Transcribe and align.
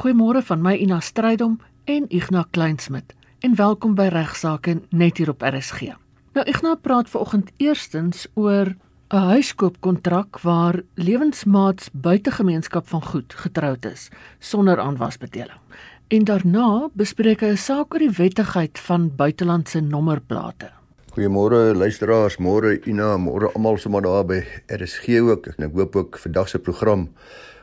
Goeiemôre 0.00 0.40
van 0.40 0.62
my 0.64 0.78
Ina 0.80 0.96
Strydom 1.04 1.58
en 1.84 2.06
Ignas 2.08 2.46
Kleinsmid 2.56 3.12
en 3.44 3.52
welkom 3.58 3.92
by 3.98 4.06
Regsake 4.08 4.78
net 4.96 5.18
hier 5.20 5.28
op 5.28 5.44
RSG. 5.44 5.90
Nou 6.32 6.44
Ignas 6.48 6.80
praat 6.80 7.10
vanoggend 7.12 7.50
eerstens 7.60 8.24
oor 8.32 8.72
'n 9.12 9.26
huiskoopkontrak 9.28 10.40
waar 10.40 10.80
lewensmaats 10.94 11.90
buite 11.92 12.30
gemeenskap 12.30 12.88
van 12.88 13.04
goed 13.04 13.34
getroud 13.34 13.84
is 13.84 14.08
sonder 14.38 14.80
aanwasbedeling. 14.80 15.60
En 16.08 16.24
daarna 16.24 16.88
bespreek 16.92 17.40
hy 17.40 17.52
'n 17.52 17.56
saak 17.56 17.92
oor 17.92 18.00
die 18.00 18.16
wettigheid 18.16 18.78
van 18.78 19.12
buitelandse 19.16 19.80
nommerplate. 19.80 20.70
Goeiemôre 21.10 21.76
luisteraars, 21.76 22.38
môre 22.38 22.80
Ina, 22.86 23.16
môre 23.16 23.52
almal 23.54 23.76
sommer 23.78 24.02
daar 24.02 24.24
by 24.24 24.44
RSG 24.66 25.20
ook. 25.20 25.46
Ek 25.58 25.72
hoop 25.74 25.96
ook 25.96 26.18
vandag 26.18 26.48
se 26.48 26.58
program 26.58 27.08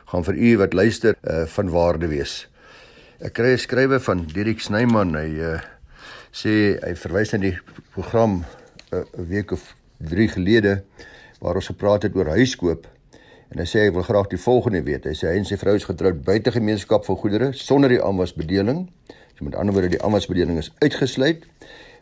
gaan 0.08 0.24
vir 0.24 0.34
u 0.34 0.56
wat 0.56 0.72
luister 0.72 1.16
uh, 1.22 1.44
van 1.46 1.70
waarde 1.70 2.08
wees. 2.08 2.48
Ek 3.20 3.34
kry 3.36 3.52
'n 3.52 3.58
skrywe 3.58 4.00
van 4.00 4.24
Dirk 4.32 4.60
Snyman. 4.60 5.14
Hy 5.14 5.30
uh, 5.42 5.60
sê 6.32 6.78
hy 6.80 6.94
verwys 6.94 7.32
na 7.32 7.38
die 7.42 7.56
program 7.92 8.44
eh, 8.92 8.98
'n 8.98 9.04
uh, 9.04 9.28
week 9.28 9.52
of 9.52 9.74
3 9.98 10.28
gelede 10.28 10.84
waar 11.40 11.54
ons 11.54 11.66
gepraat 11.66 12.02
het 12.02 12.16
oor 12.16 12.30
huiskoop. 12.32 12.86
En 13.50 13.58
hy 13.58 13.66
sê 13.66 13.84
hy 13.84 13.92
wil 13.92 14.02
graag 14.02 14.28
die 14.28 14.40
volgende 14.40 14.82
weet. 14.82 15.04
Hy 15.04 15.14
sê 15.16 15.28
hy 15.28 15.36
en 15.40 15.44
sy 15.44 15.56
vrou 15.56 15.74
is 15.76 15.84
getroud 15.84 16.24
buite 16.24 16.52
gemeenskap 16.52 17.04
van 17.04 17.16
goedere 17.16 17.52
sonder 17.52 17.88
die 17.88 18.02
aanwasbedeling. 18.02 18.88
So 19.36 19.44
met 19.44 19.54
ander 19.54 19.74
woorde 19.74 19.88
die 19.96 20.02
aanwasbedeling 20.02 20.58
is 20.58 20.72
uitgesluit. 20.80 21.44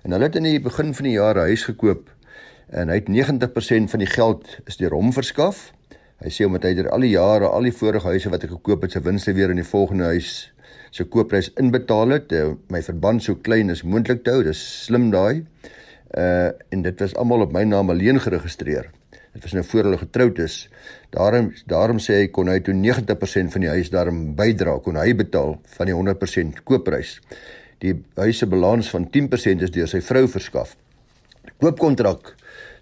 En 0.04 0.12
hulle 0.12 0.24
het 0.24 0.36
in 0.36 0.46
die 0.46 0.60
begin 0.60 0.94
van 0.94 1.04
die 1.04 1.18
jaar 1.18 1.34
'n 1.34 1.48
huis 1.50 1.64
gekoop 1.64 2.10
en 2.70 2.88
hy 2.88 2.94
het 2.94 3.08
90% 3.08 3.90
van 3.90 3.98
die 3.98 4.10
geld 4.10 4.58
is 4.66 4.76
deur 4.76 4.90
hom 4.90 5.12
verskaf. 5.12 5.72
Hy 6.24 6.30
sê 6.32 6.46
omdat 6.48 6.64
hy 6.64 6.74
deur 6.78 6.90
al 6.96 7.04
die 7.04 7.12
jare 7.12 7.48
al 7.52 7.66
die 7.68 7.74
vorige 7.76 8.08
huise 8.08 8.30
wat 8.32 8.44
hy 8.46 8.48
gekoop 8.54 8.86
het 8.86 8.94
se 8.96 9.02
winste 9.04 9.34
weer 9.36 9.52
in 9.52 9.60
die 9.60 9.66
volgende 9.68 10.08
huis 10.14 10.30
se 10.96 11.04
koopprys 11.12 11.50
inbetaal 11.60 12.14
het, 12.14 12.32
uh, 12.32 12.54
my 12.72 12.80
verband 12.80 13.24
so 13.24 13.36
klein 13.36 13.68
as 13.72 13.82
moontlik 13.84 14.22
te 14.24 14.32
hou. 14.32 14.44
Dis 14.46 14.60
slim 14.86 15.10
daai. 15.12 15.44
Uh 16.16 16.54
en 16.72 16.84
dit 16.86 17.02
was 17.02 17.16
almal 17.20 17.44
op 17.44 17.52
my 17.52 17.64
naam 17.68 17.90
alleen 17.92 18.20
geregistreer. 18.22 18.88
Dit 19.36 19.44
was 19.44 19.52
nou 19.52 19.64
voor 19.68 19.84
hulle 19.84 19.98
getroud 20.00 20.38
is. 20.40 20.54
Daarom 21.12 21.50
daarom 21.68 21.98
sê 22.00 22.22
hy 22.22 22.28
kon 22.32 22.48
hy 22.48 22.60
toe 22.64 22.72
90% 22.72 23.52
van 23.52 23.66
die 23.66 23.72
huis 23.74 23.90
daarom 23.92 24.22
bydra, 24.38 24.78
kon 24.80 24.96
hy 24.96 25.12
betaal 25.18 25.58
van 25.76 25.90
die 25.90 25.96
100% 25.96 26.62
koopprys. 26.64 27.18
Die 27.84 27.92
huis 28.16 28.40
se 28.40 28.48
balans 28.48 28.88
van 28.94 29.04
10% 29.12 29.66
is 29.66 29.74
deur 29.74 29.90
sy 29.90 30.00
vrou 30.00 30.24
verskaf. 30.32 30.72
Die 31.44 31.52
koopkontrak 31.60 32.32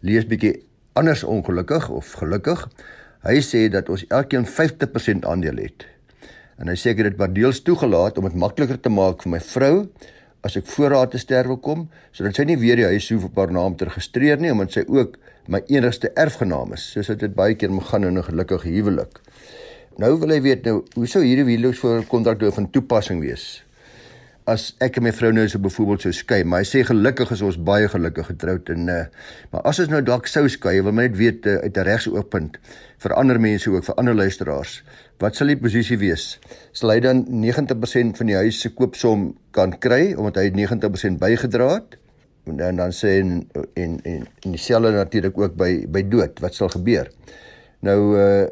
lees 0.07 0.29
bietjie 0.31 0.61
anders 0.95 1.25
ongelukkig 1.27 1.89
of 1.91 2.13
gelukkig. 2.21 2.69
Hy 3.25 3.39
sê 3.41 3.71
dat 3.73 3.89
ons 3.89 4.03
elkeen 4.13 4.45
50% 4.45 5.25
aandeel 5.25 5.63
het. 5.65 5.87
En 6.61 6.69
hy 6.69 6.75
sê 6.77 6.93
ek 6.93 6.99
het 7.01 7.07
dit 7.09 7.21
maar 7.23 7.33
deels 7.33 7.63
toegelaat 7.65 8.19
om 8.21 8.27
dit 8.29 8.37
makliker 8.37 8.77
te 8.77 8.93
maak 8.93 9.25
vir 9.25 9.33
my 9.33 9.41
vrou 9.41 9.77
as 10.45 10.59
ek 10.61 10.67
voorraad 10.69 11.15
te 11.15 11.21
sterwe 11.23 11.57
kom, 11.65 11.87
sodat 12.13 12.37
sy 12.37 12.45
nie 12.45 12.59
weer 12.61 12.77
die 12.77 12.91
huis 12.93 13.09
hoef 13.15 13.25
op 13.31 13.41
haar 13.41 13.55
naam 13.57 13.79
te 13.81 13.89
registreer 13.89 14.43
nie, 14.43 14.53
omdat 14.53 14.77
sy 14.77 14.85
ook 14.93 15.17
my 15.49 15.63
enigste 15.73 16.11
erfgenaam 16.21 16.75
is, 16.77 16.85
soos 16.93 17.09
dit 17.17 17.33
baie 17.37 17.57
keer 17.57 17.73
moet 17.73 17.89
gaan 17.89 18.05
in 18.05 18.19
'n 18.19 18.29
gelukkige 18.29 18.69
huwelik. 18.69 19.21
Nou 19.97 20.19
wil 20.21 20.29
hy 20.29 20.41
weet 20.43 20.65
nou, 20.65 20.85
hoe 20.95 21.07
sou 21.07 21.25
hierdie 21.25 21.45
huweliks 21.45 21.79
voor 21.79 22.05
kontrak 22.05 22.39
deur 22.41 22.53
van 22.53 22.71
toepassing 22.71 23.21
wees? 23.21 23.65
As 24.51 24.75
ek 24.85 24.99
en 25.01 25.07
my 25.07 25.13
vrou 25.17 25.31
nou 25.33 25.45
so 25.49 25.61
byvoorbeeld 25.63 26.05
sou 26.05 26.13
skei, 26.13 26.43
maar 26.45 26.61
hy 26.61 26.69
sê 26.69 26.83
gelukkig 26.85 27.31
is 27.33 27.43
ons 27.47 27.57
baie 27.65 27.89
gelukkig 27.89 28.27
getroud 28.29 28.69
en 28.75 28.91
uh, 28.93 28.97
maar 29.55 29.65
as 29.71 29.81
ons 29.81 29.93
nou 29.93 30.03
dalk 30.05 30.29
sou 30.29 30.45
skei, 30.53 30.83
wil 30.85 30.93
my 30.93 31.07
net 31.07 31.17
weet 31.17 31.49
uh, 31.49 31.63
uit 31.65 31.79
'n 31.81 31.87
regse 31.89 32.13
oogpunt 32.13 32.59
vir 33.01 33.15
ander 33.17 33.41
mense 33.41 33.71
ook 33.71 33.87
vir 33.89 33.97
ander 33.97 34.15
luisteraars, 34.15 34.83
wat 35.21 35.37
sal 35.37 35.49
die 35.49 35.57
posisie 35.57 35.97
wees? 35.97 36.39
Sal 36.73 36.93
hy 36.93 37.01
dan 37.01 37.25
90% 37.25 38.21
van 38.21 38.27
die 38.27 38.37
huis 38.37 38.61
se 38.61 38.69
koopsom 38.69 39.33
kan 39.51 39.73
kry 39.81 40.13
omdat 40.13 40.43
hy 40.43 40.51
90% 40.53 41.19
bygedra 41.19 41.71
het? 41.79 41.97
En 42.45 42.61
dan 42.61 42.77
dan 42.77 42.93
sê 42.93 43.21
en 43.23 43.49
en 43.81 43.97
en, 44.05 44.27
en 44.45 44.51
dieselfde 44.51 44.93
natuurlik 44.93 45.39
ook 45.39 45.57
by 45.57 45.87
by 45.89 46.03
dood, 46.03 46.41
wat 46.45 46.55
sal 46.55 46.69
gebeur? 46.69 47.09
Nou 47.81 48.01
uh 48.19 48.45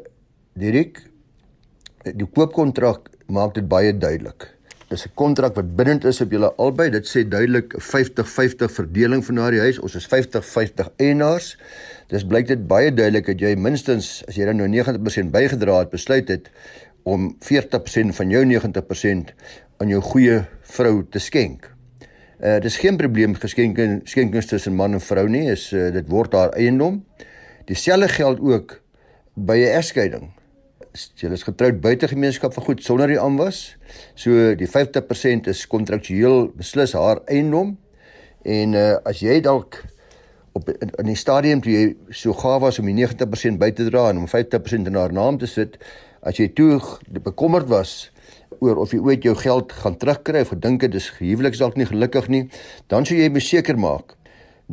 Dirk, 0.53 0.99
die 2.05 2.27
koopkontrak 2.29 3.09
maak 3.25 3.55
dit 3.55 3.65
baie 3.65 3.89
duidelik 3.97 4.52
Dis 4.93 5.07
'n 5.07 5.13
kontrak 5.13 5.55
wat 5.55 5.75
bindend 5.75 6.03
is 6.05 6.21
op 6.21 6.31
julle 6.31 6.53
albei. 6.55 6.89
Dit 6.89 7.07
sê 7.09 7.23
duidelik 7.27 7.73
50-50 7.81 8.71
verdeling 8.71 9.25
van 9.25 9.35
daardie 9.35 9.59
huis. 9.59 9.79
Ons 9.79 9.95
is 9.95 10.05
50-50 10.05 10.91
eienaars. 10.97 11.57
Dis 12.07 12.25
blyk 12.25 12.47
dit 12.47 12.67
baie 12.67 12.93
duidelik 12.93 13.25
dat 13.25 13.39
jy 13.39 13.55
minstens 13.55 14.21
as 14.27 14.35
jy 14.35 14.45
dan 14.45 14.61
nou 14.61 14.67
90% 14.69 15.31
bygedra 15.33 15.79
het, 15.79 15.89
besluit 15.89 16.29
het 16.29 16.51
om 17.03 17.35
40% 17.39 18.13
van 18.13 18.29
jou 18.29 18.43
90% 18.45 19.33
aan 19.77 19.89
jou 19.89 20.01
goeie 20.01 20.43
vrou 20.61 21.03
te 21.09 21.19
skenk. 21.19 21.71
Uh 22.39 22.59
dis 22.59 22.77
geen 22.77 22.97
probleem 22.97 23.33
geskenke 23.33 24.01
skenkings 24.03 24.45
tussen 24.45 24.75
man 24.75 24.93
en 24.93 25.01
vrou 25.01 25.25
nie. 25.29 25.49
Is 25.49 25.71
uh, 25.73 25.89
dit 25.89 26.07
word 26.07 26.33
haar 26.33 26.53
eiendom. 26.53 27.01
Dieselfde 27.65 28.07
geld 28.07 28.39
ook 28.39 28.81
by 29.33 29.57
'n 29.57 29.73
egskeiding 29.81 30.29
julle 30.93 31.33
is 31.33 31.45
getroud 31.45 31.79
buite 31.81 32.07
gemeenskap 32.07 32.53
van 32.53 32.65
goed 32.67 32.83
sonder 32.85 33.09
die 33.09 33.19
aanwas. 33.19 33.75
So 34.15 34.53
die 34.57 34.69
50% 34.69 35.49
is 35.49 35.65
kontraktueel 35.69 36.51
beslis 36.57 36.93
haar 36.97 37.23
eiendom. 37.25 37.75
En 38.43 38.77
uh, 38.77 38.85
as 39.07 39.23
jy 39.23 39.39
dalk 39.41 39.79
op 40.53 40.69
in, 40.69 40.91
in 41.01 41.09
die 41.09 41.17
stadium 41.17 41.63
toe 41.63 41.73
jy 41.73 41.83
so 42.13 42.35
gaaf 42.37 42.61
was 42.61 42.79
om 42.81 42.89
die 42.91 42.97
90% 42.99 43.57
by 43.61 43.71
te 43.73 43.87
dra 43.89 44.09
en 44.11 44.21
om 44.21 44.29
50% 44.29 44.91
in 44.91 44.99
haar 44.99 45.13
naam 45.15 45.39
te 45.41 45.49
sit, 45.49 45.79
as 46.21 46.37
jy 46.37 46.51
toe 46.55 46.77
bekommerd 47.23 47.71
was 47.71 48.11
oor 48.61 48.77
of 48.83 48.93
jy 48.93 49.01
ooit 49.01 49.25
jou 49.25 49.33
geld 49.39 49.73
gaan 49.81 49.97
terugkry 49.99 50.43
of 50.45 50.53
gedink 50.53 50.85
het 50.85 50.93
dis 50.93 51.09
huweliks 51.17 51.59
dalk 51.63 51.79
nie 51.79 51.89
gelukkig 51.89 52.29
nie, 52.29 52.43
dan 52.91 53.07
sou 53.07 53.17
jy 53.17 53.31
beseker 53.33 53.79
maak 53.81 54.13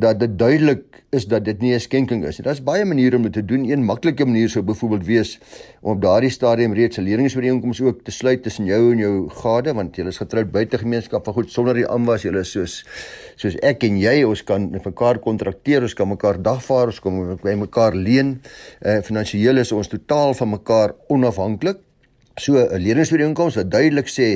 dat 0.00 0.21
dit 0.21 0.38
duidelik 0.38 1.03
is 1.11 1.27
dat 1.27 1.44
dit 1.44 1.61
nie 1.61 1.75
'n 1.75 1.81
skenking 1.81 2.25
is 2.25 2.38
nie. 2.38 2.44
Daar's 2.44 2.62
baie 2.62 2.84
maniere 2.84 3.16
om 3.16 3.22
dit 3.22 3.33
te 3.33 3.44
doen. 3.44 3.65
Een 3.65 3.84
maklike 3.84 4.25
manier 4.25 4.49
sou 4.49 4.65
byvoorbeeld 4.65 5.06
wees 5.06 5.38
om 5.81 5.93
op 5.93 6.03
daardie 6.03 6.31
stadium 6.31 6.72
reeds 6.72 6.99
'n 6.99 7.03
leningsooreenkoms 7.03 7.81
ook 7.81 8.05
te 8.05 8.11
sluit 8.11 8.43
tussen 8.43 8.65
jou 8.65 8.93
en 8.93 8.99
jou 8.99 9.28
gade 9.28 9.75
want 9.75 9.97
julle 9.97 10.09
is 10.09 10.16
getroud 10.16 10.50
buite 10.50 10.78
gemeenskap 10.78 11.25
van 11.25 11.34
goed 11.34 11.50
sonder 11.50 11.75
die 11.75 11.88
aanwas. 11.88 12.22
Julle 12.22 12.44
soos 12.44 12.84
soos 13.37 13.56
ek 13.56 13.83
en 13.83 13.99
jy, 13.99 14.25
ons 14.25 14.44
kan 14.44 14.71
mekaar 14.71 15.19
kontrakteer, 15.19 15.83
ons 15.83 15.94
kan 15.94 16.09
mekaar 16.09 16.43
dagvaar, 16.43 16.87
ons 16.87 17.00
kom 17.00 17.37
by 17.43 17.55
mekaar 17.55 17.94
leen. 17.94 18.41
Eh 18.81 18.97
uh, 18.97 19.03
finansiëel 19.03 19.59
is 19.59 19.72
ons 19.72 19.88
totaal 19.88 20.34
van 20.34 20.49
mekaar 20.49 20.94
onafhanklik. 21.09 21.90
So 22.41 22.56
'n 22.56 22.81
leningsooreenkoms 22.81 23.56
wat 23.59 23.69
duidelik 23.71 24.09
sê 24.09 24.28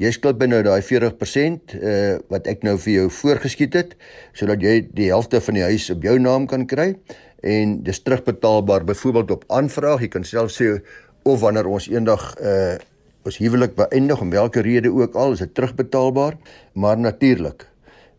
jy 0.00 0.10
skuld 0.10 0.38
by 0.40 0.46
nou 0.48 0.62
daai 0.64 0.80
40% 0.80 1.74
uh 1.76 1.88
eh, 1.90 2.14
wat 2.32 2.46
ek 2.48 2.62
nou 2.64 2.78
vir 2.78 2.92
jou 2.92 3.08
voorgeskiet 3.10 3.74
het 3.76 3.96
sodat 4.32 4.62
jy 4.64 4.88
die 4.88 5.10
helfte 5.12 5.40
van 5.40 5.54
die 5.54 5.66
huis 5.68 5.90
op 5.90 6.02
jou 6.02 6.18
naam 6.18 6.46
kan 6.46 6.64
kry. 6.66 6.94
En 7.42 7.82
dis 7.82 8.02
terugbetaalbaar 8.02 8.84
byvoorbeeld 8.84 9.30
op 9.30 9.44
aanvraag. 9.48 10.00
Jy 10.00 10.08
kan 10.08 10.24
self 10.24 10.54
sê 10.54 10.80
of 11.24 11.40
wanneer 11.40 11.66
ons 11.66 11.88
eendag 11.88 12.34
uh 12.40 12.78
ons 13.22 13.38
huwelik 13.38 13.76
beëindig 13.78 14.20
om 14.20 14.30
watter 14.30 14.64
rede 14.66 14.90
ook 14.90 15.14
al 15.14 15.32
is 15.32 15.38
dit 15.38 15.54
terugbetaalbaar 15.54 16.38
maar 16.74 16.98
natuurlik. 16.98 17.68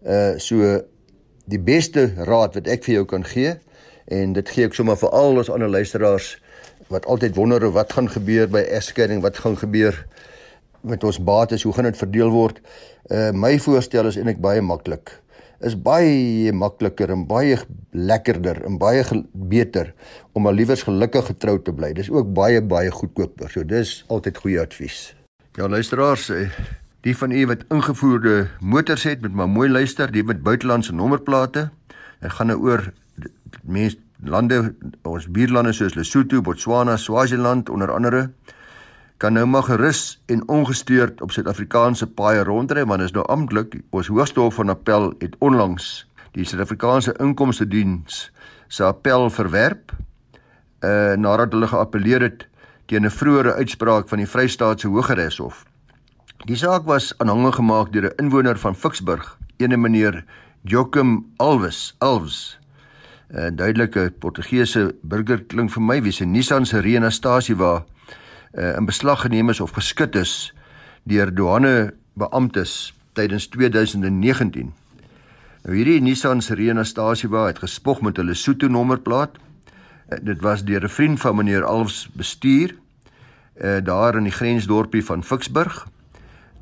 Uh 0.06 0.38
so 0.38 0.84
die 1.46 1.60
beste 1.60 2.14
raad 2.18 2.54
wat 2.56 2.68
ek 2.68 2.86
vir 2.86 2.94
jou 3.02 3.06
kan 3.06 3.26
gee 3.26 3.58
en 4.08 4.34
dit 4.34 4.50
gee 4.50 4.66
ek 4.66 4.78
sommer 4.78 4.96
vir 4.96 5.10
al 5.10 5.42
ons 5.42 5.50
ander 5.50 5.70
luisteraars 5.70 6.38
wat 6.94 7.08
altyd 7.10 7.36
wonder 7.36 7.66
wat 7.74 7.94
gaan 7.94 8.10
gebeur 8.10 8.48
by 8.52 8.62
egskeiding 8.78 9.24
wat 9.26 9.40
gaan 9.42 9.58
gebeur 9.58 9.98
met 10.84 11.04
ons 11.04 11.20
bates, 11.24 11.64
hoe 11.64 11.74
gaan 11.74 11.88
dit 11.88 11.98
verdeel 11.98 12.32
word? 12.34 12.60
Uh 13.12 13.32
my 13.32 13.56
voorstel 13.60 14.08
is 14.10 14.18
eintlik 14.20 14.42
baie 14.44 14.62
maklik. 14.62 15.12
Is 15.64 15.76
baie 15.80 16.52
makliker 16.52 17.12
en 17.14 17.24
baie 17.28 17.58
lekkerder 17.96 18.60
en 18.68 18.78
baie 18.82 19.04
beter 19.32 19.94
om 20.36 20.48
al 20.48 20.58
liewers 20.60 20.84
gelukkig 20.84 21.30
getroud 21.32 21.64
te 21.64 21.74
bly. 21.76 21.94
Dis 21.96 22.12
ook 22.12 22.34
baie 22.36 22.62
baie 22.62 22.92
goedkoper. 22.92 23.52
So 23.52 23.64
dis 23.64 24.02
altyd 24.12 24.42
goeie 24.44 24.60
advies. 24.60 25.14
Ja 25.56 25.70
luisteraars, 25.70 26.30
eh, 26.34 26.50
die 27.06 27.16
van 27.18 27.32
u 27.32 27.46
wat 27.48 27.64
ingevoerde 27.70 28.48
motors 28.60 29.04
het, 29.04 29.22
moet 29.22 29.34
maar 29.34 29.50
mooi 29.50 29.70
luister, 29.70 30.12
die 30.12 30.24
met 30.24 30.44
buitelandse 30.44 30.94
nommerplate. 30.94 31.70
Dit 32.20 32.32
gaan 32.32 32.48
nou 32.48 32.60
oor 32.60 32.92
mense 33.62 33.98
lande 34.26 34.76
ons 35.04 35.28
buurlande 35.28 35.74
soos 35.74 35.96
Lesotho, 35.96 36.42
Botswana, 36.42 36.98
Swaziland 36.98 37.70
onder 37.70 37.92
andere 37.92 38.30
kan 39.18 39.34
nou 39.34 39.46
maar 39.46 39.64
gerus 39.64 40.22
en 40.26 40.48
ongestoord 40.48 41.22
op 41.22 41.32
Suid-Afrikaanse 41.32 42.08
paaie 42.08 42.44
rondry 42.44 42.86
want 42.86 43.02
is 43.02 43.12
nou 43.12 43.26
amptelik 43.32 43.82
ons 43.90 44.08
hoogste 44.08 44.40
hof 44.40 44.56
van 44.60 44.70
appel 44.70 45.14
het 45.20 45.36
onlangs 45.40 46.08
die 46.34 46.46
Suid-Afrikaanse 46.46 47.14
inkomste 47.20 47.68
diens 47.68 48.32
se 48.68 48.84
appel 48.84 49.30
verwerp 49.30 49.94
uh 50.84 51.14
nadat 51.16 51.54
hulle 51.56 51.68
geappeleer 51.68 52.22
het 52.22 52.48
teen 52.86 53.06
'n 53.06 53.10
vroeëre 53.10 53.54
uitspraak 53.54 54.10
van 54.10 54.18
die 54.18 54.28
Vrystaatse 54.28 54.88
Hooggeregshof. 54.88 55.66
Die 56.46 56.56
saak 56.56 56.84
was 56.86 57.14
aanhange 57.18 57.52
gemaak 57.52 57.94
deur 57.94 58.06
'n 58.12 58.24
inwoner 58.24 58.58
van 58.58 58.76
Ficksburg, 58.76 59.38
ene 59.58 59.78
meneer 59.78 60.26
Joachim 60.62 61.26
Alves, 61.38 61.96
Alves. 61.98 62.60
'n 63.34 63.56
duidelike 63.56 64.12
Portugese 64.20 64.96
burger 65.02 65.42
klink 65.42 65.72
vir 65.72 65.82
my 65.82 66.02
wie 66.02 66.12
se 66.12 66.26
Nissan 66.26 66.66
Serena 66.66 67.10
stasie 67.10 67.56
waar 67.56 67.84
uh, 68.54 68.78
in 68.78 68.86
beslag 68.86 69.22
geneem 69.22 69.50
is 69.50 69.60
of 69.60 69.72
geskit 69.74 70.16
is 70.16 70.54
deur 71.04 71.34
douane 71.34 71.94
beamptes 72.14 72.94
tydens 73.14 73.48
2019. 73.48 74.74
Nou 75.64 75.76
hierdie 75.76 76.02
Nissan 76.02 76.42
Serena 76.42 76.84
Stasiewa 76.84 77.48
het 77.48 77.60
gespog 77.64 78.02
met 78.02 78.18
hulle 78.18 78.34
Lesotho 78.36 78.68
nommerplaat. 78.68 79.38
Uh, 80.12 80.20
dit 80.22 80.42
was 80.42 80.64
deur 80.64 80.84
'n 80.84 80.90
vriend 80.90 81.20
van 81.20 81.36
meneer 81.36 81.64
Alfs 81.64 82.10
bestuur 82.14 82.76
uh, 83.64 83.78
daar 83.84 84.16
in 84.16 84.24
die 84.24 84.32
grensdorpie 84.32 85.06
van 85.06 85.24
Ficksburg. 85.24 85.88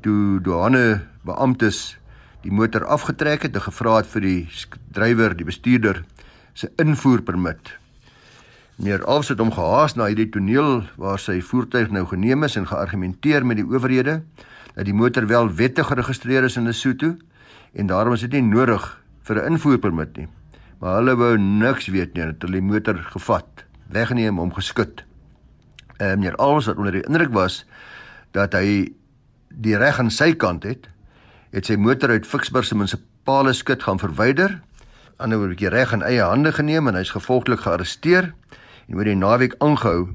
Toe 0.00 0.40
douane 0.40 1.02
beamptes 1.22 1.98
die 2.42 2.52
motor 2.52 2.84
afgetrek 2.84 3.42
het 3.42 3.54
en 3.54 3.62
gevra 3.62 3.96
het 3.96 4.06
vir 4.06 4.20
die 4.20 4.48
drywer, 4.90 5.36
die 5.36 5.44
bestuurder 5.44 6.04
se 6.52 6.70
invoerpermit. 6.76 7.76
Meneer 8.76 9.04
Alfs 9.04 9.28
het 9.28 9.38
hom 9.38 9.52
gehaas 9.52 9.94
na 9.94 10.08
hierdie 10.10 10.30
toneel 10.32 10.82
waar 11.00 11.20
sy 11.20 11.40
voertuig 11.44 11.92
nou 11.92 12.06
geneem 12.08 12.44
is 12.46 12.56
en 12.56 12.66
geargumenteer 12.66 13.46
met 13.46 13.60
die 13.60 13.66
owerhede 13.68 14.22
dat 14.74 14.88
die 14.88 14.96
motor 14.96 15.26
wel 15.28 15.50
wettig 15.54 15.86
geregistreer 15.86 16.48
is 16.48 16.56
in 16.56 16.66
Lesotho 16.66 17.14
en 17.72 17.86
daarom 17.86 18.16
is 18.16 18.24
dit 18.24 18.32
nie 18.32 18.42
nodig 18.42 18.86
vir 19.22 19.36
'n 19.36 19.52
invoerpermit 19.52 20.16
nie. 20.16 20.28
Maar 20.80 20.96
hulle 20.98 21.14
wou 21.16 21.38
niks 21.38 21.86
weet 21.86 22.14
nie, 22.14 22.22
het 22.22 22.42
hulle 22.42 22.58
die 22.58 22.68
motor 22.72 22.96
gevat, 22.98 23.64
weggeneem 23.88 24.38
om 24.38 24.52
geskut. 24.52 25.04
En 25.96 26.08
uh, 26.08 26.14
meneer 26.16 26.36
Alfs 26.36 26.66
wat 26.66 26.76
onder 26.76 26.92
die 26.92 27.06
indruk 27.06 27.32
was 27.32 27.64
dat 28.30 28.52
hy 28.52 28.92
die 29.48 29.76
reg 29.76 29.98
aan 29.98 30.10
sy 30.10 30.32
kant 30.34 30.64
het, 30.64 30.88
het 31.52 31.66
sy 31.66 31.76
motor 31.76 32.10
uit 32.10 32.26
Ficksburg 32.26 32.64
se 32.64 32.74
munisipale 32.74 33.52
skut 33.52 33.82
gaan 33.82 33.98
verwyder 33.98 34.60
ander 35.22 35.38
woorde 35.38 35.54
'n 35.54 35.56
bietjie 35.56 35.70
reg 35.70 35.92
in 35.92 36.02
eie 36.02 36.22
hande 36.22 36.52
geneem 36.52 36.88
en 36.88 36.94
hy's 36.94 37.14
gevolglik 37.14 37.60
gearresteer 37.60 38.34
en 38.88 38.94
word 38.94 39.06
die 39.06 39.16
naweek 39.16 39.54
aangehou 39.58 40.08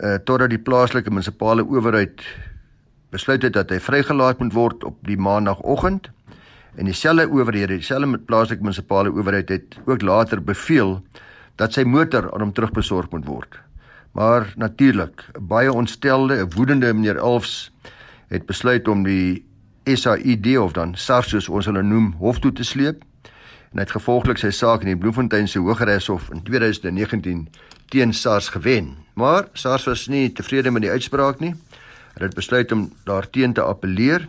uh 0.00 0.16
totdat 0.24 0.50
die 0.50 0.58
plaaslike 0.58 1.10
munisipale 1.10 1.64
owerheid 1.64 2.22
besluit 3.10 3.42
het 3.42 3.52
dat 3.52 3.70
hy 3.70 3.78
vrygelaat 3.78 4.38
moet 4.38 4.52
word 4.52 4.84
op 4.84 4.96
die 5.02 5.18
maandagooggend 5.18 6.10
en 6.76 6.84
dieselfde 6.84 7.28
owerhede 7.28 7.76
dieselfde 7.76 8.06
met 8.06 8.26
plaaslike 8.26 8.62
munisipale 8.62 9.10
owerheid 9.10 9.48
het 9.48 9.78
ook 9.86 10.02
later 10.02 10.42
beveel 10.42 11.02
dat 11.56 11.74
sy 11.76 11.84
motor 11.84 12.30
aan 12.32 12.40
hom 12.40 12.52
terugbesorg 12.52 13.10
moet 13.10 13.26
word. 13.26 13.58
Maar 14.16 14.52
natuurlik 14.56 15.24
baie 15.40 15.72
ontstelde 15.72 16.34
'n 16.34 16.50
woedende 16.56 16.94
meneer 16.94 17.16
Elfs 17.16 17.72
het 18.28 18.46
besluit 18.46 18.88
om 18.88 19.02
die 19.02 19.44
SAID 19.84 20.58
of 20.58 20.72
dan 20.72 20.94
SARS 20.94 21.28
soos 21.28 21.48
ons 21.48 21.66
hulle 21.66 21.82
noem 21.82 22.14
hof 22.18 22.38
toe 22.38 22.52
te 22.52 22.64
sleep 22.64 23.04
en 23.70 23.78
hy 23.78 23.84
het 23.86 23.94
gevolglik 23.94 24.40
sy 24.42 24.50
saak 24.50 24.82
in 24.82 24.90
die 24.90 24.98
Bloemfontein 24.98 25.46
se 25.48 25.60
Hooggeregshof 25.62 26.30
in 26.34 26.42
2019 26.42 27.44
teen 27.90 28.12
SARS 28.14 28.48
gewen. 28.50 28.96
Maar 29.14 29.46
SARS 29.54 29.86
was 29.86 30.08
nie 30.10 30.32
tevrede 30.34 30.72
met 30.74 30.82
die 30.82 30.90
uitspraak 30.90 31.38
nie. 31.42 31.54
Hulle 32.14 32.26
het 32.26 32.34
besluit 32.34 32.72
om 32.74 32.88
daarteen 33.06 33.54
te 33.54 33.62
appeleer 33.62 34.26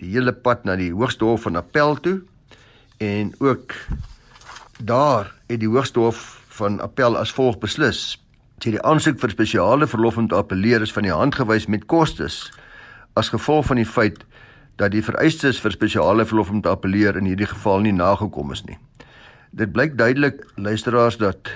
die 0.00 0.14
hele 0.14 0.32
pad 0.32 0.64
na 0.64 0.76
die 0.80 0.92
Hoogste 0.92 1.28
Hof 1.28 1.44
van 1.44 1.60
Appel 1.60 2.00
toe 2.00 2.22
en 3.04 3.34
ook 3.38 3.76
daar 4.80 5.34
het 5.46 5.60
die 5.60 5.68
Hoogste 5.68 6.00
Hof 6.00 6.24
van 6.56 6.80
Appel 6.80 7.18
as 7.20 7.32
volg 7.32 7.58
beslis: 7.60 8.16
"Sy 8.64 8.70
die 8.70 8.82
aansoek 8.82 9.20
vir 9.20 9.30
spesiale 9.30 9.86
verlof 9.86 10.16
om 10.16 10.28
te 10.28 10.40
appeleer 10.40 10.82
is 10.82 10.92
van 10.92 11.02
die 11.02 11.12
hand 11.12 11.34
gewys 11.34 11.66
met 11.66 11.84
kostes 11.86 12.52
as 13.14 13.28
gevolg 13.28 13.66
van 13.66 13.76
die 13.76 13.86
feit 13.86 14.24
dat 14.76 14.90
die 14.90 15.02
vereistes 15.02 15.60
vir 15.60 15.72
spesiale 15.72 16.26
verlof 16.26 16.50
om 16.50 16.60
te 16.62 16.68
appeleer 16.68 17.16
in 17.16 17.28
hierdie 17.30 17.46
geval 17.46 17.84
nie 17.84 17.92
nagekom 17.92 18.52
is 18.52 18.64
nie. 18.66 18.78
Dit 19.50 19.72
blyk 19.72 19.98
duidelik 19.98 20.42
luisteraars 20.56 21.16
dat 21.16 21.50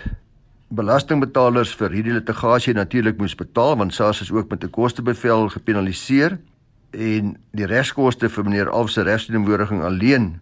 belastingbetalers 0.68 1.72
vir 1.80 1.94
hierdie 1.96 2.12
litigasie 2.12 2.74
natuurlik 2.76 3.18
moes 3.18 3.34
betaal 3.34 3.76
want 3.80 3.94
SARS 3.94 4.20
is 4.26 4.30
ook 4.30 4.50
met 4.50 4.64
'n 4.64 4.70
kostebevel 4.70 5.48
gepenaliseer 5.48 6.38
en 6.90 7.36
die 7.52 7.66
regskoste 7.66 8.28
vir 8.28 8.44
meneer 8.44 8.70
Alf 8.70 8.90
se 8.90 9.02
regsdienwoordiging 9.02 9.82
alleen 9.82 10.40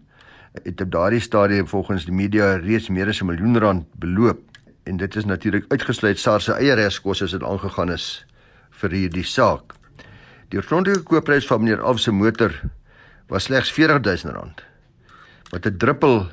het 0.63 0.81
op 0.81 0.91
daardie 0.91 1.19
stadium 1.19 1.67
volgens 1.67 2.05
die 2.05 2.13
media 2.13 2.55
reeds 2.55 2.89
meer 2.89 3.07
as 3.07 3.21
'n 3.21 3.25
miljoen 3.25 3.57
rand 3.57 3.85
beloop 3.99 4.39
en 4.83 4.97
dit 4.97 5.15
is 5.15 5.25
natuurlik 5.25 5.65
uitgesluit 5.67 6.19
SARS 6.19 6.43
se 6.43 6.53
eie 6.53 6.73
regskoste 6.73 7.23
as 7.23 7.31
dit 7.31 7.43
aangegaan 7.43 7.91
is 7.91 8.25
vir 8.69 8.91
hierdie 8.91 9.23
saak. 9.23 9.76
Die 10.47 10.59
oorspronklike 10.61 11.03
koopprys 11.03 11.47
van 11.49 11.59
meneer 11.59 11.81
Alf 11.83 11.99
se 11.99 12.11
motor 12.15 12.53
was 13.27 13.49
slegs 13.49 13.73
R40000. 13.75 14.61
Wat 15.51 15.65
'n 15.65 15.77
druppel 15.77 16.27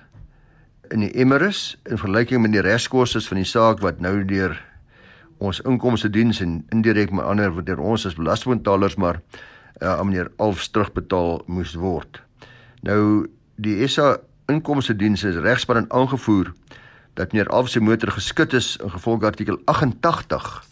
in 0.90 1.00
die 1.00 1.10
emmer 1.10 1.42
is 1.42 1.76
in 1.82 1.98
vergelyking 1.98 2.42
met 2.42 2.52
die 2.52 2.60
reskoste 2.60 3.20
van 3.20 3.36
die 3.36 3.48
saak 3.48 3.80
wat 3.80 4.00
nou 4.00 4.24
deur 4.24 4.54
ons 5.38 5.60
inkomste 5.60 6.10
diens 6.10 6.40
en 6.40 6.64
indirek 6.68 7.10
met 7.10 7.24
ander 7.24 7.50
wat 7.54 7.66
deur 7.66 7.78
ons 7.78 8.06
as 8.06 8.14
belastingbetalers 8.14 8.94
maar 8.94 9.20
uh, 9.82 9.98
aan 9.98 10.06
meneer 10.06 10.30
Alf 10.36 10.68
terugbetaal 10.68 11.42
moes 11.46 11.74
word. 11.74 12.22
Nou 12.82 13.26
die 13.56 13.86
SA 13.88 14.18
inkomste 14.46 14.96
diens 14.96 15.24
is 15.24 15.36
regspan 15.36 15.90
aangevoer 15.90 16.52
dat 17.14 17.32
meneer 17.32 17.48
Alf 17.48 17.68
se 17.68 17.80
motor 17.80 18.10
geskit 18.10 18.52
is 18.52 18.76
in 18.76 18.90
gevolg 18.90 19.22
artikel 19.22 19.58
88 19.64 20.64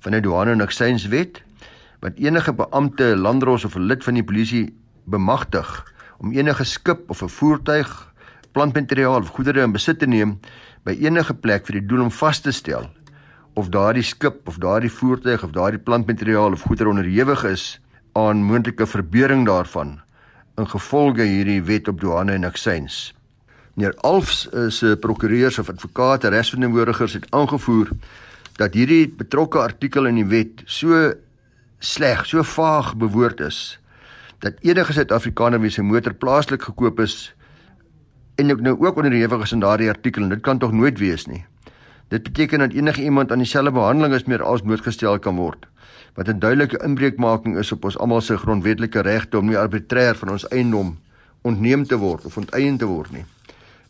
van 0.00 0.12
die 0.12 0.20
douane 0.20 0.50
en 0.50 0.60
aksieswet 0.60 1.42
wat 2.00 2.16
enige 2.16 2.52
beampte, 2.52 3.16
landdros 3.16 3.64
of 3.64 3.76
'n 3.76 3.86
lid 3.86 4.04
van 4.04 4.14
die 4.14 4.24
polisie 4.24 4.74
bemagtig 5.04 5.92
om 6.18 6.32
enige 6.32 6.64
skip 6.64 7.10
of 7.10 7.22
'n 7.22 7.28
voertuig, 7.28 8.12
plantmateriaal 8.52 9.20
of 9.20 9.28
goedere 9.28 9.62
in 9.62 9.72
besit 9.72 9.98
te 9.98 10.06
neem 10.06 10.38
by 10.84 10.96
enige 11.00 11.34
plek 11.34 11.66
vir 11.66 11.80
die 11.80 11.86
doel 11.86 12.06
om 12.06 12.10
vas 12.10 12.40
te 12.40 12.52
stel 12.52 12.88
of 13.58 13.68
daardie 13.74 14.02
skip 14.06 14.48
of 14.48 14.58
daardie 14.62 14.90
voertuig 14.90 15.42
of 15.42 15.50
daardie 15.50 15.82
plantmateriaal 15.82 16.52
of 16.52 16.62
goedere 16.62 16.88
onderhewig 16.88 17.44
is 17.44 17.80
aan 18.18 18.44
moontlike 18.46 18.86
verbeuring 18.86 19.46
daarvan 19.46 20.00
in 20.58 20.66
gevolge 20.66 21.22
hierdie 21.22 21.62
wet 21.62 21.88
op 21.88 22.00
douane 22.00 22.34
en 22.34 22.44
aksies. 22.44 23.14
Meneer 23.74 23.94
Alfs 24.02 24.46
is 24.46 24.82
'n 24.82 24.98
prokureur 24.98 25.54
of 25.58 25.68
advokaat, 25.68 26.24
regsverteenwoordigers 26.24 27.12
het 27.12 27.30
aangevoer 27.30 27.88
dat 28.56 28.74
hierdie 28.74 29.08
betrokke 29.08 29.58
artikel 29.58 30.06
in 30.06 30.14
die 30.14 30.26
wet 30.26 30.62
so 30.64 31.14
sleg, 31.78 32.26
so 32.26 32.42
vaag 32.42 32.96
bewoord 32.96 33.40
is 33.40 33.78
dat 34.38 34.54
enige 34.62 34.92
Suid-Afrikaner 34.92 35.60
wie 35.60 35.70
sy 35.70 35.82
motor 35.82 36.14
plaaslik 36.14 36.62
gekoop 36.62 37.00
is 37.00 37.34
en 38.38 38.52
ook 38.52 38.60
nou 38.62 38.76
ook 38.78 38.96
onderhewig 38.96 39.42
is 39.42 39.52
aan 39.52 39.64
daardie 39.64 39.88
artikel 39.90 40.22
en 40.22 40.28
dit 40.28 40.42
kan 40.42 40.58
tog 40.58 40.72
nooit 40.72 40.98
wees 40.98 41.26
nie. 41.26 41.44
Dit 42.08 42.22
beteken 42.22 42.58
dat 42.58 42.72
enige 42.72 43.02
iemand 43.02 43.32
aan 43.32 43.42
dieselfde 43.42 43.72
behandeling 43.72 44.14
as 44.14 44.24
meer 44.24 44.42
als 44.42 44.62
blootgestel 44.62 45.18
kan 45.18 45.36
word 45.36 45.66
wat 46.18 46.28
'n 46.28 46.38
duidelike 46.38 46.82
inbreukmaking 46.82 47.58
is 47.58 47.72
op 47.72 47.84
ons 47.84 47.98
almal 47.98 48.20
se 48.20 48.36
grondwetlike 48.36 49.00
regte 49.00 49.38
om 49.38 49.46
nie 49.46 49.56
arbitrêr 49.56 50.16
van 50.16 50.30
ons 50.30 50.48
eiendom 50.48 50.98
ontneem 51.42 51.86
te 51.86 51.96
word 51.96 52.24
of 52.24 52.36
onteien 52.36 52.76
te 52.76 52.86
word 52.86 53.10
nie. 53.12 53.24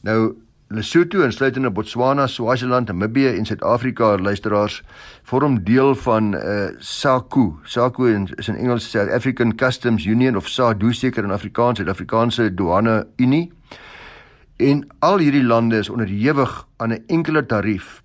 Nou 0.00 0.36
Lesotho 0.70 1.22
insluitende 1.24 1.70
Botswana, 1.70 2.26
Swaziland, 2.28 2.88
Namibië 2.88 3.26
en 3.38 3.46
Suid-Afrika 3.46 4.18
luisteraars 4.18 4.82
vorm 5.24 5.64
deel 5.64 5.94
van 5.94 6.34
uh 6.34 6.66
SACU. 6.78 7.54
SACU 7.64 8.08
is 8.36 8.48
in 8.48 8.56
Engels 8.56 8.90
South 8.90 9.08
African 9.10 9.54
Customs 9.56 10.04
Union 10.04 10.36
of 10.36 10.48
SADU 10.48 10.92
seker 10.92 11.24
in 11.24 11.30
Afrikaans, 11.30 11.78
Suid-Afrikaanse 11.78 12.54
Douane 12.54 13.06
Unie. 13.16 13.52
En 14.56 14.86
al 14.98 15.18
hierdie 15.18 15.42
lande 15.42 15.78
is 15.78 15.88
onderhewig 15.88 16.66
aan 16.76 16.92
'n 16.92 17.02
enkele 17.06 17.46
tarief. 17.46 18.02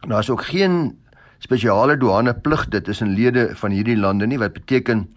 Daar 0.00 0.18
is 0.18 0.30
ook 0.30 0.44
geen 0.44 0.98
spesiale 1.38 1.96
douane 1.96 2.34
pligte 2.34 2.80
tussen 2.80 3.08
lede 3.08 3.50
van 3.54 3.70
hierdie 3.70 3.96
lande 3.96 4.26
nie 4.26 4.38
wat 4.38 4.52
beteken 4.52 5.08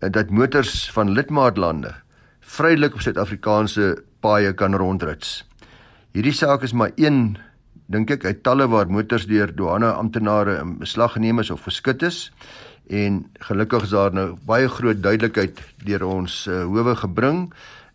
uh, 0.00 0.10
dat 0.10 0.30
motors 0.30 0.90
van 0.90 1.10
lidmaatlande 1.10 1.94
vrylik 2.40 2.94
op 2.94 3.00
Suid-Afrikaanse 3.00 4.02
paaie 4.20 4.52
kan 4.52 4.74
rondrit. 4.74 5.46
Hierdie 6.16 6.32
saak 6.32 6.62
is 6.64 6.72
maar 6.72 6.94
een 6.96 7.36
dink 7.92 8.08
ek 8.14 8.22
uit 8.24 8.38
talle 8.46 8.64
waar 8.72 8.88
motors 8.88 9.26
deur 9.28 9.50
douane 9.52 9.90
amptenare 9.92 10.54
in 10.62 10.70
beslag 10.80 11.12
geneem 11.12 11.42
is 11.42 11.50
of 11.52 11.66
geskit 11.68 12.00
is 12.08 12.20
en 12.88 13.18
gelukkig 13.44 13.84
is 13.84 13.92
daar 13.92 14.16
nou 14.16 14.24
baie 14.48 14.70
groot 14.78 15.02
duidelikheid 15.04 15.60
deur 15.84 16.06
ons 16.08 16.38
uh, 16.48 16.62
howe 16.64 16.96
gebring 17.02 17.44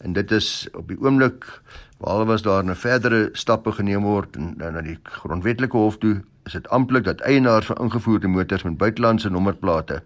en 0.05 0.13
dit 0.13 0.37
is 0.37 0.69
op 0.77 0.85
die 0.93 0.99
oomblik 1.01 1.49
behalwe 1.97 2.29
was 2.35 2.45
daar 2.45 2.61
'n 2.61 2.69
nou 2.69 2.77
verdere 2.77 3.29
stappe 3.33 3.73
geneem 3.81 4.05
word 4.05 4.37
en 4.37 4.53
nou 4.57 4.71
na 4.71 4.85
die 4.85 4.99
grondwetlike 5.17 5.77
hof 5.77 5.97
toe 5.97 6.21
is 6.45 6.53
dit 6.53 6.69
amptelik 6.69 7.09
dat 7.09 7.25
eienaars 7.25 7.73
van 7.73 7.81
ingevoerde 7.89 8.27
motors 8.27 8.63
met 8.63 8.77
buitelandse 8.77 9.29
nommerplate 9.29 10.03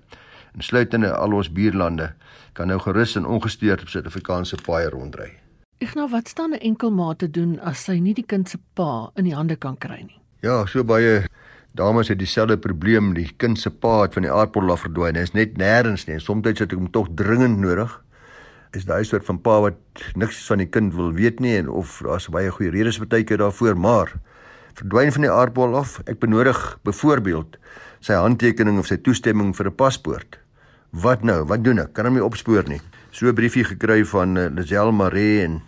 insluitende 0.56 1.12
al 1.12 1.34
ons 1.34 1.52
buurlande 1.52 2.14
kan 2.54 2.68
nou 2.68 2.80
gerus 2.80 3.16
en 3.16 3.26
ongestoord 3.26 3.82
op 3.82 3.90
Suid-Afrikaanse 3.90 4.56
paaie 4.64 4.90
rondry. 4.90 5.45
Ek 5.84 5.92
nou 5.96 6.06
wat 6.08 6.30
staan 6.32 6.54
'n 6.54 6.64
enkel 6.64 6.92
ma 6.92 7.14
te 7.14 7.28
doen 7.28 7.60
as 7.60 7.84
sy 7.84 8.00
nie 8.00 8.14
die 8.14 8.26
kind 8.26 8.50
se 8.50 8.58
pa 8.76 9.12
in 9.16 9.26
die 9.26 9.36
hande 9.36 9.56
kan 9.56 9.78
kry 9.78 10.02
nie. 10.08 10.20
Ja, 10.42 10.66
so 10.66 10.84
baie 10.84 11.28
dames 11.74 12.08
het 12.08 12.20
dieselfde 12.20 12.58
probleem, 12.58 13.14
die 13.14 13.34
kind 13.38 13.60
se 13.60 13.70
pa 13.70 14.02
het 14.02 14.14
van 14.14 14.24
die 14.24 14.32
aardbol 14.32 14.72
af 14.72 14.82
verdwyn. 14.82 15.16
Hy 15.16 15.22
is 15.22 15.34
net 15.34 15.58
nêrens 15.58 16.08
nie. 16.08 16.20
Soms 16.20 16.48
het 16.48 16.62
ek 16.62 16.72
hom 16.72 16.92
tog 16.92 17.08
dringend 17.16 17.60
nodig. 17.60 18.02
Is 18.74 18.86
daai 18.86 19.04
soort 19.04 19.26
van 19.26 19.42
pa 19.42 19.60
wat 19.62 19.76
niks 20.16 20.48
van 20.48 20.58
die 20.58 20.70
kind 20.70 20.94
wil 20.94 21.12
weet 21.12 21.40
nie 21.40 21.58
en 21.58 21.70
of 21.70 22.02
daar's 22.04 22.30
baie 22.30 22.52
goeie 22.52 22.72
redes 22.72 22.98
partykeer 22.98 23.38
daarvoor, 23.38 23.76
maar 23.76 24.14
verdwyn 24.74 25.12
van 25.12 25.22
die 25.22 25.32
aardbol 25.32 25.76
af. 25.76 26.00
Ek 26.08 26.20
benodig 26.20 26.80
byvoorbeeld 26.84 27.58
sy 28.00 28.14
handtekening 28.14 28.80
of 28.80 28.88
sy 28.88 28.98
toestemming 28.98 29.56
vir 29.56 29.68
'n 29.68 29.76
paspoort 29.76 30.40
Wat 30.96 31.24
nou? 31.28 31.44
Wat 31.44 31.64
doen 31.64 31.82
ek? 31.84 31.92
Kan 31.94 32.08
hom 32.08 32.16
nie 32.16 32.24
opspoor 32.24 32.64
nie. 32.72 32.80
So 33.16 33.28
'n 33.28 33.34
briefie 33.34 33.64
gekry 33.64 34.06
van 34.06 34.36
uh, 34.36 34.50
Lisel 34.52 34.92
Maree 34.92 35.44
en 35.44 35.62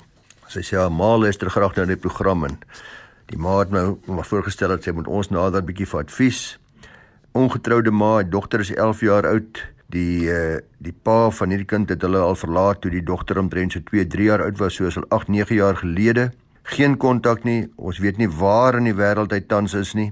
sy 0.51 0.59
sê 0.67 0.75
haar 0.75 0.91
ma 0.91 1.15
luister 1.15 1.47
graag 1.47 1.77
na 1.77 1.85
die 1.87 1.95
program 1.95 2.43
en 2.43 2.57
die 3.31 3.37
ma 3.39 3.59
het 3.61 3.69
my 3.71 3.83
maar 4.03 4.25
voorgestel 4.27 4.73
dat 4.73 4.83
sy 4.83 4.91
moet 4.91 5.07
ons 5.07 5.29
nader 5.31 5.61
'n 5.61 5.65
bietjie 5.65 5.87
vir 5.87 5.99
advies. 5.99 6.59
Ongetroude 7.31 7.91
ma, 7.91 8.23
dogter 8.23 8.59
is 8.59 8.73
11 8.75 8.99
jaar 8.99 9.27
oud. 9.31 9.63
Die 9.87 10.27
uh, 10.27 10.59
die 10.77 10.91
pa 10.91 11.29
van 11.29 11.49
hierdie 11.49 11.71
kind 11.71 11.89
het 11.89 12.01
hulle 12.01 12.19
al 12.19 12.35
verlaat 12.35 12.81
toe 12.81 12.91
die 12.91 13.03
dogter 13.03 13.39
omtrent 13.39 13.71
so 13.71 13.79
2, 13.79 14.07
3 14.07 14.23
jaar 14.23 14.43
oud 14.43 14.57
was, 14.59 14.75
soos 14.75 14.97
al 14.97 15.05
8, 15.09 15.27
9 15.27 15.55
jaar 15.55 15.75
gelede. 15.75 16.31
Geen 16.63 16.97
kontak 16.97 17.43
nie. 17.43 17.71
Ons 17.77 17.99
weet 17.99 18.17
nie 18.17 18.27
waar 18.27 18.75
in 18.75 18.91
die 18.91 18.97
wêreld 18.97 19.31
hy 19.31 19.39
tans 19.39 19.73
is 19.73 19.93
nie. 19.93 20.11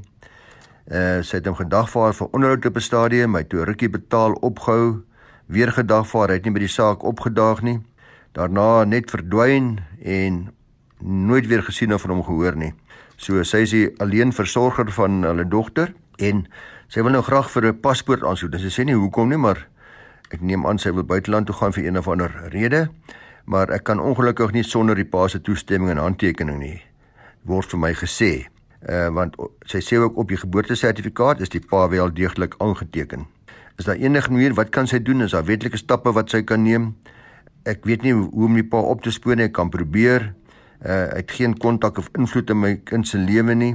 Uh 0.87 1.19
sy 1.19 1.43
het 1.43 1.51
hom 1.51 1.59
gedagvaar 1.59 2.13
vir 2.13 2.31
onderhoud 2.31 2.65
op 2.65 2.75
'n 2.77 2.81
stadium, 2.81 3.35
hy 3.35 3.43
toe 3.43 3.65
rukkie 3.65 3.89
betaal 3.89 4.39
opgehou, 4.39 5.03
weer 5.47 5.71
gedagvaar, 5.71 6.29
hy 6.29 6.39
het 6.39 6.47
nie 6.47 6.53
by 6.55 6.63
die 6.63 6.71
saak 6.71 7.03
opgedaag 7.03 7.61
nie. 7.65 7.79
Daarna 8.35 8.83
net 8.83 9.11
verdwyn 9.13 9.79
en 10.03 10.47
nooit 10.99 11.47
weer 11.47 11.63
gesien 11.63 11.93
of 11.93 12.01
van 12.01 12.15
hom 12.15 12.23
gehoor 12.23 12.57
nie. 12.59 12.73
So 13.17 13.43
sy 13.43 13.63
is 13.63 13.75
die 13.75 13.85
alleen 14.03 14.33
versorger 14.35 14.89
van 14.91 15.23
hulle 15.23 15.45
dogter 15.47 15.93
en 16.17 16.45
sy 16.91 17.03
wil 17.03 17.15
nou 17.15 17.23
graag 17.23 17.49
vir 17.51 17.67
'n 17.71 17.79
paspoort 17.79 18.23
aansoek. 18.23 18.51
Dis 18.51 18.61
sy 18.61 18.81
sê 18.81 18.85
nie 18.85 18.95
hoekom 18.95 19.29
nie, 19.29 19.37
maar 19.37 19.67
ek 20.31 20.41
neem 20.41 20.65
aan 20.65 20.79
sy 20.79 20.91
wil 20.91 21.03
buiteland 21.03 21.45
toe 21.45 21.55
gaan 21.55 21.73
vir 21.73 21.85
een 21.85 21.97
of 21.97 22.07
ander 22.07 22.31
rede, 22.51 22.89
maar 23.45 23.71
ek 23.71 23.83
kan 23.83 23.99
ongelukkig 23.99 24.51
nie 24.51 24.63
sonder 24.63 24.95
die 24.95 25.05
pa 25.05 25.27
se 25.27 25.41
toestemming 25.41 25.91
en 25.91 25.97
handtekening 25.97 26.59
nie. 26.59 26.81
Word 27.45 27.69
vir 27.71 27.79
my 27.79 27.93
gesê 27.93 28.47
uh, 28.89 29.09
want 29.13 29.35
sy 29.65 29.81
sê 29.81 29.97
ook 29.97 30.17
op 30.17 30.29
die 30.29 30.37
geboortesertifikaat 30.37 31.41
is 31.41 31.49
die 31.49 31.61
pa 31.61 31.89
wel 31.89 32.13
deeglik 32.13 32.55
aangeteken. 32.57 33.25
Is 33.77 33.85
daar 33.85 33.99
enige 33.99 34.31
manier 34.31 34.53
wat 34.53 34.69
kan 34.69 34.87
sy 34.87 35.01
doen? 35.03 35.21
Is 35.21 35.35
daar 35.35 35.45
wetlike 35.45 35.77
stappe 35.77 36.13
wat 36.15 36.29
sy 36.31 36.43
kan 36.47 36.63
neem? 36.63 36.93
Ek 37.67 37.83
weet 37.85 38.05
nie 38.05 38.13
hoe 38.13 38.47
om 38.47 38.55
die 38.55 38.63
pa 38.63 38.79
op 38.79 39.01
te 39.03 39.11
spoor 39.11 39.35
nie. 39.35 39.49
Ek 39.49 39.55
kan 39.57 39.71
probeer. 39.73 40.31
Uh 40.85 41.01
hy 41.15 41.23
het 41.23 41.31
geen 41.31 41.55
kontak 41.57 41.97
of 41.97 42.11
invloed 42.17 42.51
in 42.53 42.61
my 42.61 42.75
kind 42.87 43.07
se 43.07 43.17
lewe 43.17 43.55
nie. 43.55 43.73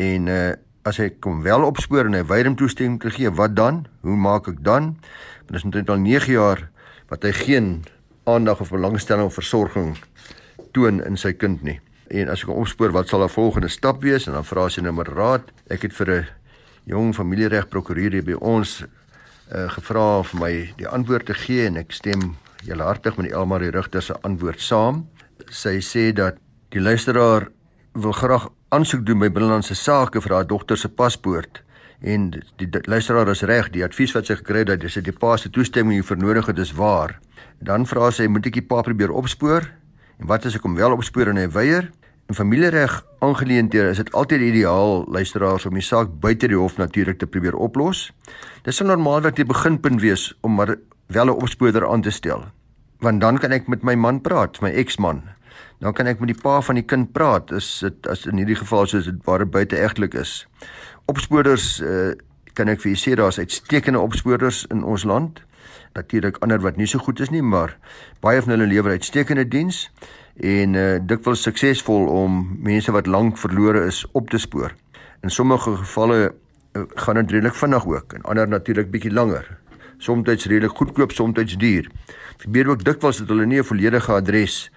En 0.00 0.28
uh 0.28 0.52
as 0.84 0.98
hy 1.00 1.08
kom 1.24 1.40
wel 1.40 1.64
opspoor 1.64 2.10
en 2.10 2.18
hy 2.18 2.20
weier 2.28 2.50
om 2.50 2.58
toestemming 2.60 2.98
te 3.00 3.08
gee, 3.08 3.30
wat 3.32 3.54
dan? 3.56 3.86
Hoe 4.04 4.18
maak 4.20 4.50
ek 4.52 4.58
dan? 4.60 4.90
Want 5.48 5.54
dit 5.54 5.62
is 5.62 5.64
net 5.64 5.88
al 5.88 6.02
9 6.04 6.34
jaar 6.34 6.66
wat 7.08 7.24
hy 7.24 7.32
geen 7.32 7.70
aandag 8.28 8.60
of 8.60 8.68
belangstelling 8.68 9.30
of 9.30 9.38
versorging 9.40 9.94
toon 10.76 11.00
in 11.00 11.16
sy 11.16 11.32
kind 11.32 11.64
nie 11.64 11.78
en 12.12 12.28
as 12.28 12.44
ek 12.44 12.52
opspoor 12.52 12.92
wat 12.92 13.08
sal 13.08 13.24
'n 13.24 13.32
volgende 13.32 13.68
stap 13.68 14.02
wees 14.02 14.26
en 14.26 14.32
dan 14.32 14.44
vra 14.44 14.68
sy 14.68 14.80
nou 14.80 14.92
maar 14.92 15.08
raad. 15.08 15.52
Ek 15.70 15.82
het 15.82 15.92
vir 15.92 16.10
'n 16.10 16.26
jong 16.84 17.14
familiereg 17.14 17.68
prokureur 17.68 18.12
hier 18.12 18.24
by 18.24 18.36
ons 18.40 18.84
uh, 19.52 19.68
gevra 19.76 20.22
vir 20.30 20.40
my 20.40 20.52
die 20.78 20.88
antwoord 20.88 21.26
te 21.26 21.36
gee 21.36 21.66
en 21.68 21.76
ek 21.80 21.92
stem 21.92 22.34
julle 22.64 22.86
hartig 22.86 23.18
met 23.18 23.28
die 23.28 23.34
Elmarie 23.36 23.72
Rigter 23.74 24.02
se 24.02 24.16
antwoord 24.22 24.60
saam. 24.60 25.04
Sy 25.50 25.78
sê 25.84 26.10
dat 26.16 26.40
die 26.72 26.80
luisteraar 26.80 27.50
wil 27.92 28.16
graag 28.16 28.48
aansoek 28.74 29.04
doen 29.06 29.20
by 29.22 29.30
binnelandse 29.30 29.76
sake 29.78 30.22
vir 30.24 30.38
haar 30.38 30.48
dogter 30.48 30.80
se 30.80 30.88
paspoort 30.88 31.62
en 32.04 32.30
die, 32.34 32.42
die 32.58 32.82
luisteraar 32.90 33.30
is 33.32 33.44
reg 33.46 33.70
die 33.72 33.84
advies 33.84 34.12
wat 34.16 34.28
sy 34.28 34.36
gekry 34.40 34.64
het 34.66 34.82
dis 34.82 34.98
die 35.00 35.14
pa 35.14 35.36
se 35.40 35.48
toestemming 35.50 36.00
hier 36.00 36.08
vir 36.08 36.20
nodig 36.20 36.50
het 36.50 36.58
is 36.58 36.74
waar. 36.74 37.18
Dan 37.64 37.86
vra 37.86 38.10
sy 38.12 38.26
moet 38.28 38.50
ek 38.50 38.58
die 38.58 38.68
pa 38.68 38.82
probeer 38.82 39.14
opspoor 39.14 39.70
En 40.20 40.30
wat 40.30 40.46
as 40.46 40.56
ek 40.56 40.66
hom 40.66 40.76
wel 40.78 40.94
opspoor 40.94 41.32
en 41.32 41.40
hy 41.40 41.48
weier? 41.50 41.90
In 42.26 42.34
familiereg 42.34 43.04
aangeleenthede 43.18 43.88
is 43.88 43.96
dit 44.00 44.12
altyd 44.12 44.40
ideaal 44.40 45.04
luisteraars 45.12 45.66
om 45.68 45.74
die 45.76 45.84
saak 45.84 46.08
buite 46.20 46.48
die 46.48 46.56
hof 46.56 46.78
natuurlik 46.80 47.18
te 47.20 47.26
probeer 47.28 47.56
oplos. 47.60 48.12
Dis 48.64 48.80
'n 48.80 48.86
normaalweg 48.86 49.34
die 49.34 49.44
beginpunt 49.44 50.00
wees 50.00 50.32
om 50.40 50.54
maar 50.54 50.76
wel 51.06 51.26
'n 51.26 51.36
opspoorder 51.36 51.88
aan 51.88 52.00
te 52.00 52.10
stel. 52.10 52.44
Want 52.98 53.20
dan 53.20 53.38
kan 53.38 53.52
ek 53.52 53.68
met 53.68 53.82
my 53.82 53.94
man 53.94 54.20
praat, 54.20 54.60
my 54.60 54.70
eksman. 54.70 55.22
Dan 55.80 55.92
kan 55.92 56.06
ek 56.06 56.18
met 56.18 56.28
die 56.28 56.42
pa 56.42 56.60
van 56.60 56.74
die 56.74 56.84
kind 56.84 57.12
praat. 57.12 57.50
Is 57.50 57.78
dit 57.78 58.06
as 58.06 58.26
in 58.26 58.36
hierdie 58.36 58.56
geval 58.56 58.86
soos 58.86 59.04
dit 59.04 59.24
dit 59.24 59.50
buite 59.50 59.76
egtelik 59.76 60.14
is. 60.14 60.46
Opspoorders 61.04 61.80
uh, 61.80 62.12
kan 62.52 62.68
ek 62.68 62.80
vir 62.80 62.90
u 62.90 62.94
sê 62.94 63.14
daar's 63.14 63.38
uitstekende 63.38 63.98
opspoorders 63.98 64.66
in 64.70 64.84
ons 64.84 65.04
land 65.04 65.42
natuurlik 65.94 66.36
ander 66.36 66.60
wat 66.60 66.76
nie 66.76 66.86
so 66.86 66.98
goed 66.98 67.20
is 67.20 67.30
nie, 67.30 67.42
maar 67.42 67.76
baie 68.20 68.42
van 68.42 68.50
hulle 68.50 68.66
lewer 68.66 68.90
uitstekende 68.90 69.48
diens 69.48 69.90
en 70.36 70.74
uh, 70.74 70.98
dikwels 71.06 71.42
suksesvol 71.46 72.08
om 72.10 72.40
mense 72.62 72.92
wat 72.92 73.06
lank 73.06 73.38
verlore 73.38 73.86
is 73.86 74.04
op 74.12 74.30
te 74.30 74.38
spoor. 74.38 74.74
In 75.22 75.30
sommige 75.30 75.76
gevalle 75.76 76.20
uh, 76.74 76.82
gaan 76.94 77.20
dit 77.22 77.36
redelik 77.36 77.54
vinnig 77.54 77.86
ook 77.86 78.12
en 78.12 78.22
ander 78.22 78.48
natuurlik 78.48 78.90
bietjie 78.90 79.12
langer. 79.12 79.46
Somstyds 79.98 80.46
redelik 80.50 80.76
goedkoop, 80.76 81.12
somstyds 81.12 81.56
duur. 81.56 81.90
Gebeur 82.42 82.74
ook 82.74 82.84
dikwels 82.84 83.22
dat 83.22 83.28
hulle 83.28 83.46
nie 83.46 83.60
'n 83.62 83.64
volledige 83.64 84.12
adres 84.12 84.70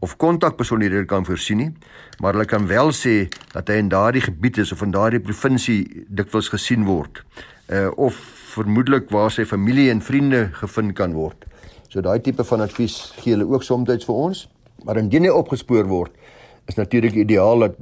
of 0.00 0.16
kontakpersoon 0.16 1.06
kan 1.06 1.24
voorsien 1.24 1.56
nie, 1.56 1.72
maar 2.20 2.32
hulle 2.32 2.44
kan 2.44 2.66
wel 2.66 2.90
sê 2.92 3.28
dat 3.52 3.68
hy 3.68 3.74
in 3.74 3.88
daardie 3.88 4.20
gebied 4.20 4.58
is 4.58 4.72
of 4.72 4.82
in 4.82 4.90
daardie 4.90 5.20
provinsie 5.20 6.04
dikwels 6.08 6.48
gesien 6.48 6.84
word. 6.84 7.24
Uh 7.68 7.90
of 7.96 8.14
vermoedelik 8.54 9.10
waar 9.10 9.30
sy 9.30 9.44
familie 9.44 9.90
en 9.90 10.02
vriende 10.02 10.48
gevind 10.52 10.92
kan 10.92 11.12
word. 11.12 11.44
So 11.88 12.00
daai 12.00 12.20
tipe 12.20 12.44
van 12.44 12.60
advies 12.60 13.12
gee 13.22 13.32
hulle 13.32 13.46
ook 13.46 13.62
soms 13.62 14.04
vir 14.04 14.14
ons, 14.14 14.48
maar 14.84 15.00
indien 15.00 15.26
hy 15.26 15.32
opgespoor 15.32 15.88
word, 15.90 16.12
is 16.68 16.78
natuurlik 16.78 17.14
ideaal 17.14 17.66
dat 17.66 17.76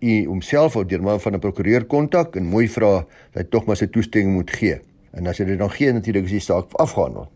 u 0.00 0.14
homself 0.26 0.76
of 0.76 0.86
deur 0.88 1.02
middel 1.02 1.20
van 1.20 1.34
'n 1.34 1.40
prokureur 1.40 1.84
kontak 1.84 2.36
en 2.36 2.44
mooi 2.44 2.68
vra 2.68 3.04
dat 3.32 3.42
hy 3.42 3.48
tog 3.50 3.66
maar 3.66 3.76
sy 3.76 3.86
toestemming 3.86 4.34
moet 4.34 4.50
gee. 4.50 4.80
En 5.12 5.26
as 5.26 5.38
hy 5.38 5.44
dit 5.44 5.58
dan 5.58 5.70
gee, 5.70 5.92
natuurlik 5.92 6.24
is 6.24 6.30
die 6.30 6.40
saak 6.40 6.72
afgehandel. 6.72 7.28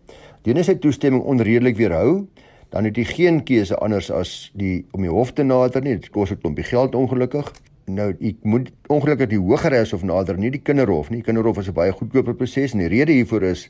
Indien 0.45 0.57
hy 0.57 0.63
sy 0.63 0.75
toestemming 0.75 1.23
onredelik 1.23 1.77
weerhou, 1.77 2.27
dan 2.71 2.85
het 2.85 2.97
hy 2.97 3.05
geen 3.05 3.45
keuse 3.45 3.77
anders 3.77 4.11
as 4.11 4.51
die 4.55 4.87
om 4.93 5.03
die 5.03 5.11
hof 5.11 5.33
te 5.33 5.43
nader 5.43 5.83
nie. 5.83 5.99
Dit 5.99 6.11
kos 6.11 6.31
'n 6.31 6.39
klompie 6.41 6.65
geld 6.65 6.95
ongelukkig 6.95 7.53
nou 7.87 8.11
ek 8.19 8.43
moet 8.43 8.71
ongelukkig 8.91 9.31
die 9.31 9.41
Hogeregs 9.41 9.93
hof 9.95 10.05
nader 10.07 10.39
nie 10.39 10.51
die 10.51 10.63
Kinderhof 10.63 11.11
nie. 11.11 11.23
Kinderhof 11.23 11.59
is 11.59 11.69
'n 11.69 11.75
baie 11.75 11.93
goedkoper 11.93 12.35
proses 12.35 12.73
en 12.73 12.81
die 12.81 12.89
rede 12.89 13.13
hiervoor 13.13 13.43
is 13.43 13.69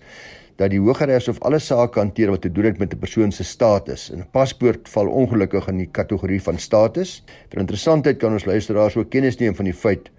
dat 0.57 0.71
die 0.73 0.81
Hogeregs 0.81 1.27
hof 1.27 1.41
alle 1.45 1.59
sake 1.59 2.01
hanteer 2.01 2.31
wat 2.33 2.43
te 2.43 2.53
doen 2.53 2.65
het 2.65 2.79
met 2.79 2.95
'n 2.95 2.99
persoon 2.99 3.33
se 3.33 3.45
status. 3.45 4.11
'n 4.11 4.27
paspoort 4.31 4.89
val 4.89 5.09
ongelukkig 5.09 5.69
in 5.69 5.79
die 5.79 5.91
kategorie 5.91 6.43
van 6.43 6.59
status. 6.59 7.25
Vir 7.49 7.61
interessantheid 7.61 8.19
kan 8.19 8.33
ons 8.33 8.45
luisteraars 8.45 8.97
ook 8.97 9.11
kennis 9.11 9.37
neem 9.37 9.55
van 9.55 9.65
die 9.65 9.75
feit 9.75 10.11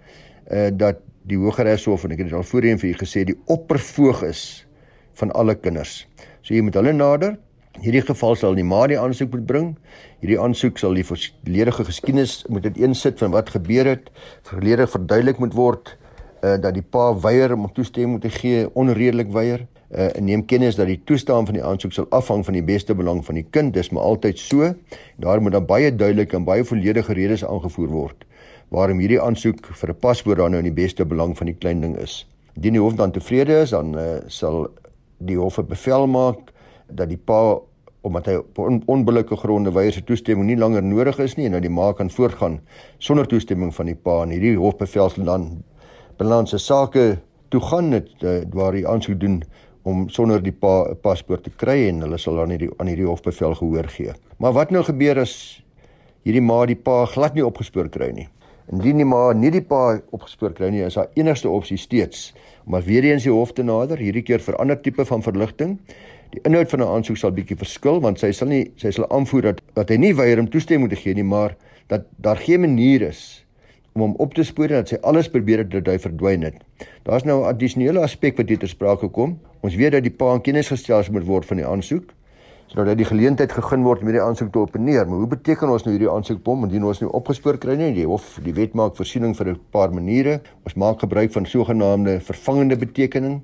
uh 0.52 0.70
dat 0.74 0.98
die 1.24 1.38
Hogeregs 1.38 1.86
hof 1.86 2.04
en 2.04 2.12
ek 2.12 2.20
het 2.20 2.34
al 2.34 2.44
voorheen 2.44 2.80
vir 2.80 2.90
u 2.90 2.94
gesê 2.94 3.24
die 3.24 3.40
oppervoog 3.46 4.24
is 4.24 4.68
van 5.14 5.32
alle 5.32 5.56
kinders. 5.56 6.08
So 6.42 6.54
jy 6.54 6.62
moet 6.62 6.74
hulle 6.74 6.94
nader 6.94 7.38
hierdie 7.84 8.02
geval 8.06 8.36
sal 8.38 8.58
die 8.58 8.66
ma 8.66 8.86
die 8.90 8.98
aansoek 9.00 9.32
moet 9.34 9.46
bring. 9.50 9.70
Hierdie 10.22 10.40
aansoek 10.42 10.80
sal 10.82 10.98
die 10.98 11.06
volledige 11.06 11.86
geskiedenis 11.88 12.40
moet 12.50 12.66
dit 12.68 12.80
insit 12.88 13.20
van 13.22 13.34
wat 13.36 13.52
gebeur 13.54 13.90
het, 13.94 14.12
verlede 14.48 14.88
verduidelik 14.90 15.42
moet 15.44 15.58
word 15.58 15.96
uh 16.46 16.56
dat 16.62 16.76
die 16.78 16.86
pa 16.86 17.12
weier 17.18 17.56
om 17.56 17.66
toestemming 17.74 18.22
te 18.22 18.30
gee, 18.30 18.68
onredelik 18.78 19.32
weier. 19.34 19.66
Uh 19.88 20.10
neem 20.20 20.46
kennis 20.46 20.76
dat 20.76 20.88
die 20.88 21.00
toestaan 21.04 21.46
van 21.46 21.56
die 21.56 21.64
aansoek 21.64 21.94
sal 21.94 22.08
afhang 22.10 22.44
van 22.46 22.54
die 22.54 22.64
beste 22.64 22.96
belang 22.96 23.26
van 23.26 23.36
die 23.36 23.46
kind. 23.50 23.74
Dis 23.74 23.90
maar 23.90 24.04
altyd 24.04 24.40
so. 24.40 24.74
Daar 25.16 25.42
moet 25.42 25.52
dan 25.52 25.66
baie 25.66 25.96
duidelik 25.96 26.34
en 26.34 26.44
baie 26.44 26.64
volledige 26.64 27.14
redes 27.14 27.46
aangevoer 27.46 27.88
word 27.88 28.26
waarom 28.70 29.00
hierdie 29.00 29.22
aansoek 29.22 29.66
vir 29.80 29.90
'n 29.90 30.00
paspoort 30.00 30.38
dan 30.38 30.52
nou 30.52 30.60
in 30.60 30.74
die 30.74 30.84
beste 30.84 31.06
belang 31.06 31.38
van 31.38 31.48
die 31.48 31.56
klein 31.56 31.82
ding 31.82 31.96
is. 31.98 32.28
Indien 32.56 32.74
die 32.74 32.82
hof 32.82 32.96
dan 32.96 33.12
tevrede 33.12 33.62
is, 33.62 33.70
dan 33.70 33.96
uh, 33.96 34.20
sal 34.28 34.68
die 35.18 35.38
hof 35.38 35.58
'n 35.60 35.68
bevel 35.68 36.08
maak 36.08 36.52
dat 36.88 37.10
die 37.10 37.18
pa 37.18 37.60
omdat 38.02 38.26
hy 38.26 38.36
op 38.36 38.60
on 38.60 38.82
onbillike 38.86 39.36
gronde 39.36 39.72
weier 39.72 39.94
sy 39.94 40.02
toestemming 40.02 40.48
nie 40.48 40.58
langer 40.58 40.84
nodig 40.84 41.20
is 41.20 41.36
nie 41.36 41.46
en 41.46 41.58
dat 41.58 41.62
die 41.66 41.74
ma 41.74 41.92
kan 41.94 42.10
voortgaan 42.10 42.60
sonder 42.98 43.28
toestemming 43.28 43.74
van 43.76 43.86
die 43.86 43.96
pa 43.96 44.22
en 44.24 44.30
hierdie 44.30 44.56
hofbevel 44.56 45.10
sal 45.10 45.26
dan 45.26 45.48
balanse 46.18 46.58
sake 46.58 47.18
toe 47.50 47.62
gaan 47.62 47.90
dit 47.92 48.08
uh, 48.24 48.40
waar 48.54 48.74
hy 48.74 48.86
aansoek 48.86 49.20
doen 49.20 49.44
om 49.88 50.08
sonder 50.12 50.42
die 50.44 50.56
pa 50.56 50.94
paspoort 51.04 51.46
te 51.48 51.54
kry 51.64 51.78
en 51.88 52.04
hulle 52.04 52.20
sal 52.20 52.42
dan 52.42 52.52
hierdie 52.56 52.72
aan 52.78 52.92
hierdie 52.92 53.08
hofbevel 53.08 53.56
gehoor 53.60 53.88
gee. 53.94 54.16
Maar 54.44 54.56
wat 54.58 54.74
nou 54.76 54.84
gebeur 54.88 55.22
as 55.24 55.36
hierdie 56.28 56.44
ma 56.44 56.66
die 56.68 56.76
pa 56.76 57.06
glad 57.14 57.38
nie 57.38 57.46
opgespoor 57.46 57.88
kry 57.94 58.12
nie? 58.16 58.28
Indien 58.68 59.00
die 59.00 59.08
ma 59.08 59.32
nie 59.32 59.52
die 59.54 59.64
pa 59.64 60.02
opgespoor 60.12 60.52
kry 60.58 60.74
nie, 60.74 60.84
is 60.84 61.00
haar 61.00 61.08
enigste 61.16 61.50
opsie 61.50 61.80
steeds 61.80 62.34
om 62.68 62.76
weer 62.84 63.06
eens 63.08 63.24
die 63.24 63.32
hof 63.32 63.54
te 63.56 63.64
nader, 63.64 63.98
hierdie 63.98 64.26
keer 64.28 64.44
vir 64.44 64.60
ander 64.60 64.76
tipe 64.84 65.06
van 65.08 65.24
verligting 65.24 65.78
Die 66.36 66.44
inhoud 66.44 66.70
van 66.70 66.82
'n 66.84 66.92
aansoek 66.96 67.18
sal 67.18 67.32
bietjie 67.32 67.58
verskil 67.58 68.02
want 68.04 68.20
sy 68.20 68.32
sal 68.32 68.50
nie 68.52 68.72
sy 68.76 68.92
sal 68.92 69.08
aanvoer 69.10 69.42
dat 69.50 69.62
dat 69.80 69.90
hy 69.90 69.98
nie 69.98 70.14
weier 70.16 70.40
om 70.40 70.50
toestemming 70.50 70.90
te 70.90 71.00
gee 71.00 71.14
nie, 71.14 71.24
maar 71.24 71.56
dat 71.88 72.06
daar 72.20 72.38
geen 72.38 72.62
manier 72.62 73.02
is 73.02 73.46
om 73.98 74.04
hom 74.06 74.16
op 74.22 74.36
te 74.38 74.46
spoor 74.46 74.70
dat 74.70 74.92
sy 74.94 75.00
alles 75.02 75.30
probeer 75.34 75.64
het 75.64 75.72
dat 75.74 75.90
hy 75.90 75.98
verdwyn 76.02 76.46
het. 76.46 76.62
Daar's 77.08 77.26
nou 77.26 77.42
'n 77.42 77.50
addisionele 77.50 78.00
aspek 78.06 78.38
wat 78.38 78.50
hier 78.50 78.60
ter 78.60 78.70
sprake 78.70 79.10
kom. 79.10 79.40
Ons 79.62 79.76
weet 79.76 79.92
dat 79.92 80.04
die 80.04 80.14
pa 80.14 80.34
in 80.34 80.42
kennis 80.42 80.70
gestel 80.70 81.04
moet 81.12 81.26
word 81.26 81.46
van 81.46 81.58
die 81.58 81.66
aansoek 81.66 82.14
sodat 82.68 82.98
dit 82.98 82.98
die 82.98 83.08
geleentheid 83.08 83.52
gegee 83.52 83.80
word 83.80 84.02
om 84.02 84.10
hierdie 84.10 84.22
aansoek 84.22 84.52
te 84.52 84.60
openeer. 84.60 85.08
Maar 85.08 85.18
hoe 85.18 85.28
beteken 85.28 85.70
ons 85.70 85.84
nou 85.86 85.94
hierdie 85.96 86.12
aansoekbom 86.12 86.66
indien 86.66 86.84
ons 86.84 87.00
nou 87.00 87.12
opgespoor 87.12 87.58
kry 87.58 87.78
nie? 87.80 87.94
Die 87.96 88.06
hof, 88.06 88.40
die 88.44 88.54
wet 88.54 88.74
maak 88.76 88.96
voorsiening 88.96 89.36
vir 89.36 89.48
'n 89.54 89.60
paar 89.72 89.94
maniere. 89.94 90.42
Ons 90.66 90.76
maak 90.76 91.00
gebruik 91.00 91.32
van 91.32 91.46
sogenaamde 91.46 92.20
vervangende 92.20 92.76
betekening. 92.76 93.42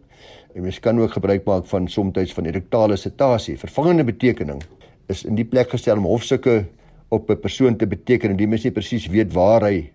En 0.55 0.61
mens 0.61 0.79
kan 0.79 0.99
ook 0.99 1.11
gebruik 1.11 1.45
maak 1.45 1.65
van 1.65 1.87
soms 1.87 2.33
van 2.33 2.45
erektale 2.45 2.97
citasie. 2.97 3.57
Vervangende 3.57 4.03
betekening 4.03 4.61
is 5.07 5.23
in 5.23 5.35
die 5.35 5.45
plek 5.45 5.69
gestel 5.69 5.97
om 5.97 6.03
hofsukke 6.03 6.65
op 7.09 7.29
'n 7.29 7.39
persoon 7.39 7.77
te 7.77 7.87
beteken 7.87 8.29
en 8.29 8.35
die 8.35 8.47
mens 8.47 8.63
nie 8.63 8.71
presies 8.71 9.07
weet 9.07 9.33
waar 9.33 9.61
hy 9.61 9.91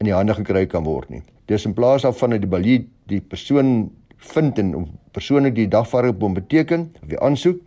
in 0.00 0.08
die 0.08 0.14
hande 0.16 0.32
gekry 0.32 0.64
kan 0.66 0.86
word 0.88 1.10
nie. 1.12 1.20
Dis 1.50 1.66
in 1.68 1.74
plaas 1.76 2.06
daarvan 2.06 2.32
dat 2.32 2.40
die 2.40 2.48
balie 2.48 2.76
die 3.10 3.20
persoon 3.20 3.90
vind 4.32 4.58
en 4.60 4.74
om 4.78 4.86
persoonlik 5.12 5.54
die 5.58 5.68
dagvaarding 5.68 6.34
beteken 6.38 6.86
of 7.02 7.08
die 7.08 7.18
aansoek 7.20 7.58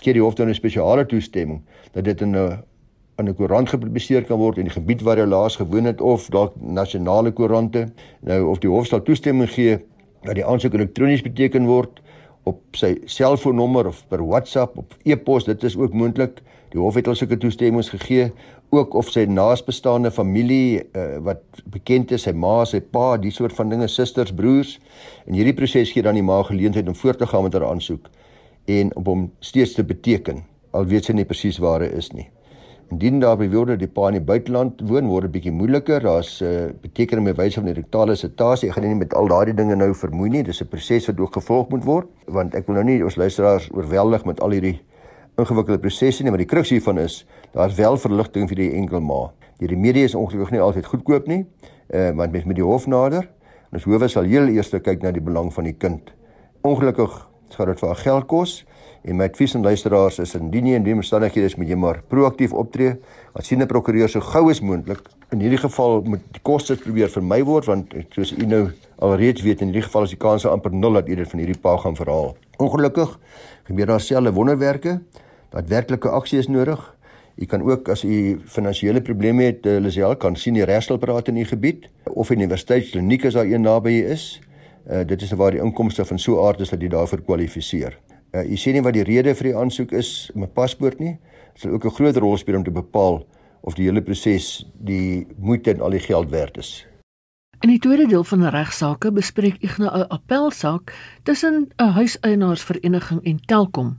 gee 0.00 0.14
die 0.16 0.22
hof 0.22 0.34
dan 0.34 0.48
'n 0.48 0.54
spesiale 0.54 1.04
toestemming 1.06 1.60
dat 1.92 2.04
dit 2.04 2.20
in 2.20 2.36
'n 2.36 2.62
in 3.18 3.28
'n 3.28 3.34
koerant 3.34 3.68
gepubliseer 3.68 4.24
kan 4.24 4.38
word 4.38 4.58
in 4.58 4.64
die 4.64 4.72
gebied 4.72 5.02
waar 5.02 5.18
jy 5.18 5.26
laas 5.26 5.56
gewoon 5.56 5.84
het 5.84 6.00
of 6.00 6.28
dalk 6.28 6.54
nasionale 6.56 7.32
koerante 7.32 7.92
nou 8.20 8.48
of 8.48 8.58
die 8.58 8.70
hof 8.70 8.86
sal 8.86 9.02
toestemming 9.02 9.50
gee 9.50 9.78
dat 10.22 10.34
die 10.34 10.44
aansoek 10.44 10.74
elektronies 10.74 11.22
beteken 11.22 11.66
word 11.66 12.00
op 12.48 12.60
sy 12.76 12.96
selfoonnommer 13.06 13.86
of 13.92 14.02
per 14.10 14.22
WhatsApp 14.24 14.78
of 14.78 14.96
e-pos 15.04 15.46
dit 15.46 15.64
is 15.64 15.76
ook 15.78 15.94
moontlik 15.94 16.40
die 16.72 16.80
hof 16.80 16.96
het 16.98 17.08
al 17.08 17.18
sulke 17.18 17.38
toestemmings 17.38 17.92
gegee 17.92 18.30
ook 18.72 18.94
of 18.96 19.10
sy 19.12 19.26
naasbestaande 19.28 20.10
familie 20.10 20.80
uh, 20.96 21.18
wat 21.26 21.42
bekend 21.74 22.14
is, 22.16 22.24
sy 22.24 22.32
ma, 22.32 22.62
sy 22.64 22.80
pa, 22.80 23.18
die 23.20 23.32
soort 23.34 23.52
van 23.58 23.68
dinge, 23.68 23.88
susters, 23.92 24.32
broers. 24.32 24.78
En 25.28 25.36
hierdie 25.36 25.52
proses 25.56 25.92
gee 25.92 26.04
dan 26.04 26.16
die 26.16 26.24
ma 26.24 26.38
geleentheid 26.48 26.88
om 26.88 26.96
voort 26.96 27.20
te 27.20 27.28
gaan 27.28 27.44
met 27.44 27.58
haar 27.58 27.68
aansoek 27.68 28.08
en 28.72 28.94
om 28.96 29.04
hom 29.10 29.26
steeds 29.44 29.74
te 29.76 29.84
beteken 29.84 30.40
al 30.72 30.86
weet 30.88 31.10
sy 31.10 31.16
nie 31.18 31.28
presies 31.28 31.58
waar 31.60 31.84
hy 31.84 31.90
is 31.98 32.12
nie. 32.16 32.30
Indien 32.92 33.20
daar 33.20 33.36
beweerde 33.36 33.78
die 33.80 33.88
pa 33.88 34.10
in 34.10 34.18
die 34.18 34.24
buiteland 34.28 34.82
woon, 34.84 35.06
word 35.08 35.24
dit 35.24 35.32
bietjie 35.38 35.52
moeiliker. 35.56 36.02
Daar's 36.04 36.42
'n 36.42 36.44
uh, 36.44 36.72
betekening 36.82 37.24
met 37.24 37.36
wyse 37.36 37.54
van 37.54 37.64
die 37.64 37.74
rektale 37.74 38.14
sitasie. 38.14 38.68
Ek 38.68 38.74
gaan 38.74 38.84
nie 38.84 38.94
met 38.94 39.14
al 39.14 39.28
daardie 39.28 39.54
dinge 39.54 39.76
nou 39.76 39.94
vermoei 39.94 40.28
nie. 40.28 40.42
Dis 40.42 40.60
'n 40.60 40.68
proses 40.68 41.06
wat 41.06 41.20
ook 41.20 41.32
gevolg 41.32 41.68
moet 41.68 41.84
word, 41.84 42.08
want 42.26 42.54
ek 42.54 42.66
wil 42.66 42.74
nou 42.74 42.84
nie 42.84 43.04
ons 43.04 43.16
luisteraars 43.16 43.70
oorweldig 43.72 44.24
met 44.24 44.40
al 44.40 44.50
hierdie 44.50 44.80
ingewikkelde 45.38 45.78
prosesse 45.78 46.22
nie, 46.22 46.30
maar 46.30 46.38
die 46.38 46.46
kruks 46.46 46.70
hiervan 46.70 46.98
is 46.98 47.26
daar's 47.52 47.74
wel 47.74 47.96
verligting 47.96 48.48
vir 48.48 48.56
die 48.56 48.72
enkel 48.72 49.00
ma. 49.00 49.32
Die 49.58 49.68
remedie 49.68 50.04
is 50.04 50.14
ongelukkig 50.14 50.50
nie 50.50 50.60
altyd 50.60 50.86
goedkoop 50.86 51.26
nie, 51.26 51.46
uh, 51.94 52.10
want 52.10 52.32
mens 52.32 52.44
met 52.44 52.56
die 52.56 52.64
hof 52.64 52.86
nader. 52.86 53.22
En 53.70 53.80
ons 53.80 53.84
howe 53.84 54.08
sal 54.08 54.22
heel 54.22 54.48
eers 54.48 54.68
kyk 54.68 55.02
na 55.02 55.10
die 55.10 55.24
belang 55.24 55.52
van 55.52 55.64
die 55.64 55.76
kind. 55.78 56.12
Ongelukkig 56.60 57.28
gaan 57.48 57.66
dit 57.66 57.80
vir 57.80 57.88
haar 57.88 57.96
geld 58.04 58.26
kos 58.26 58.64
en 59.02 59.16
my 59.18 59.26
advies 59.26 59.56
aan 59.56 59.64
luisteraars 59.66 60.20
is 60.22 60.34
indien 60.38 60.68
jy 60.70 60.78
in 60.78 60.84
die 60.86 60.94
omstandighede 60.94 61.48
is, 61.50 61.56
moet 61.58 61.70
jy 61.72 61.78
maar 61.78 62.00
proaktief 62.08 62.52
optree. 62.54 62.94
Wat 63.34 63.44
sien 63.44 63.62
'n 63.62 63.66
prokureur 63.66 64.08
so 64.08 64.20
gou 64.20 64.50
as 64.50 64.60
moontlik. 64.60 65.00
In 65.32 65.40
hierdie 65.40 65.58
geval 65.58 66.02
moet 66.02 66.20
die 66.30 66.42
koste 66.42 66.76
probeer 66.76 67.08
vermy 67.08 67.42
word 67.42 67.66
want 67.66 67.94
soos 68.10 68.32
u 68.32 68.46
nou 68.46 68.70
alreeds 68.98 69.42
weet 69.42 69.60
in 69.60 69.66
hierdie 69.66 69.82
geval 69.82 70.02
is 70.02 70.10
die 70.10 70.18
kans 70.18 70.46
amper 70.46 70.72
nul 70.72 70.92
dat 70.92 71.08
u 71.08 71.14
dit 71.14 71.28
van 71.28 71.38
hierdie 71.38 71.58
pa 71.60 71.76
gaan 71.76 71.96
verhaal. 71.96 72.36
Ongelukkig 72.58 73.18
gebeur 73.64 73.86
daar 73.86 74.00
selfe 74.00 74.32
wonderwerke 74.32 75.00
dat 75.50 75.68
werklike 75.68 76.08
aksie 76.08 76.38
is 76.38 76.48
nodig. 76.48 76.94
U 77.36 77.46
kan 77.46 77.62
ook 77.62 77.88
as 77.88 78.04
u 78.04 78.40
finansiële 78.44 79.00
probleme 79.00 79.42
het, 79.42 79.66
uh, 79.66 79.80
Lisel 79.80 80.16
kan 80.16 80.36
sien 80.36 80.54
die 80.54 80.64
regstellpraat 80.64 81.28
in 81.28 81.36
u 81.36 81.44
gebied 81.44 81.88
of 82.04 82.30
universiteitskliniek 82.30 83.24
as 83.24 83.34
daar 83.34 83.48
een 83.48 83.62
naby 83.62 83.90
u 83.90 84.10
is. 84.12 84.40
Uh, 84.90 85.00
dit 85.06 85.22
is 85.22 85.32
waar 85.32 85.50
die 85.50 85.60
inkomste 85.60 86.04
van 86.04 86.18
so 86.18 86.46
aard 86.46 86.60
is 86.60 86.68
dat 86.68 86.80
jy 86.80 86.88
daarvoor 86.88 87.22
kwalifiseer. 87.22 87.98
Uh, 88.32 88.48
u 88.48 88.56
sê 88.56 88.72
nie 88.72 88.80
wat 88.80 88.94
die 88.96 89.04
rede 89.04 89.34
vir 89.36 89.50
die 89.50 89.56
aansoek 89.56 89.92
is 89.92 90.30
'n 90.34 90.48
paspoort 90.54 91.00
nie. 91.00 91.18
Dit 91.52 91.62
sal 91.62 91.72
ook 91.72 91.84
'n 91.84 91.96
groot 91.98 92.16
rol 92.16 92.36
speel 92.36 92.56
om 92.56 92.64
te 92.64 92.70
bepaal 92.70 93.26
of 93.60 93.74
die 93.74 93.84
hele 93.84 94.02
proses 94.02 94.64
die 94.74 95.26
moeite 95.38 95.70
en 95.70 95.80
al 95.80 95.90
die 95.90 96.00
geld 96.00 96.30
werd 96.30 96.56
is. 96.56 96.86
In 97.60 97.68
die 97.68 97.78
tweede 97.78 98.06
deel 98.06 98.24
van 98.24 98.40
die 98.40 98.50
regsaake 98.50 99.12
bespreek 99.12 99.56
Ignas 99.62 99.92
'n 99.94 100.08
appelsaak 100.08 100.94
tussen 101.22 101.68
'n 101.76 101.92
huiseienaarsvereniging 101.98 103.20
en 103.22 103.40
Telkom 103.46 103.98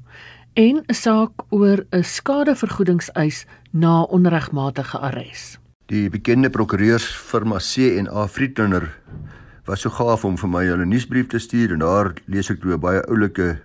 en 0.53 0.83
'n 0.87 0.93
saak 0.93 1.31
oor 1.49 1.85
'n 1.91 2.03
skadevergoedingseis 2.03 3.45
na 3.71 4.01
onregmatige 4.01 4.97
arrest. 4.97 5.59
Die 5.85 6.09
bekende 6.09 6.49
prokureurs 6.49 7.05
firma 7.05 7.57
C 7.57 7.97
en 7.97 8.09
A 8.09 8.27
Friedlander 8.27 8.99
was 9.65 9.81
so 9.81 9.89
gaaf 9.89 10.25
om 10.25 10.37
vir 10.37 10.49
my 10.49 10.65
hulle 10.65 10.85
nuusbrief 10.85 11.27
te 11.27 11.39
stuur 11.39 11.71
en 11.71 11.79
daar 11.79 12.13
lees 12.25 12.49
ek 12.49 12.61
toe 12.61 12.73
'n 12.73 12.79
baie 12.79 13.01
oulike 13.07 13.61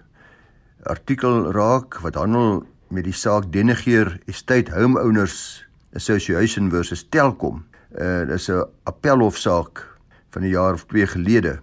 artikel 0.83 1.51
raak 1.53 1.99
wat 2.05 2.15
handel 2.15 2.63
met 2.95 3.05
die 3.05 3.15
saak 3.17 3.51
Denegeer 3.53 4.19
Estate 4.31 4.73
Homeowners 4.73 5.67
Association 5.97 6.71
versus 6.71 7.03
Telkom. 7.09 7.65
Uh 7.93 8.25
dis 8.29 8.49
'n 8.49 8.65
appelhofsaak 8.85 9.99
van 10.31 10.43
'n 10.43 10.49
jaar 10.49 10.75
of 10.75 10.85
2 10.87 11.07
gelede. 11.07 11.59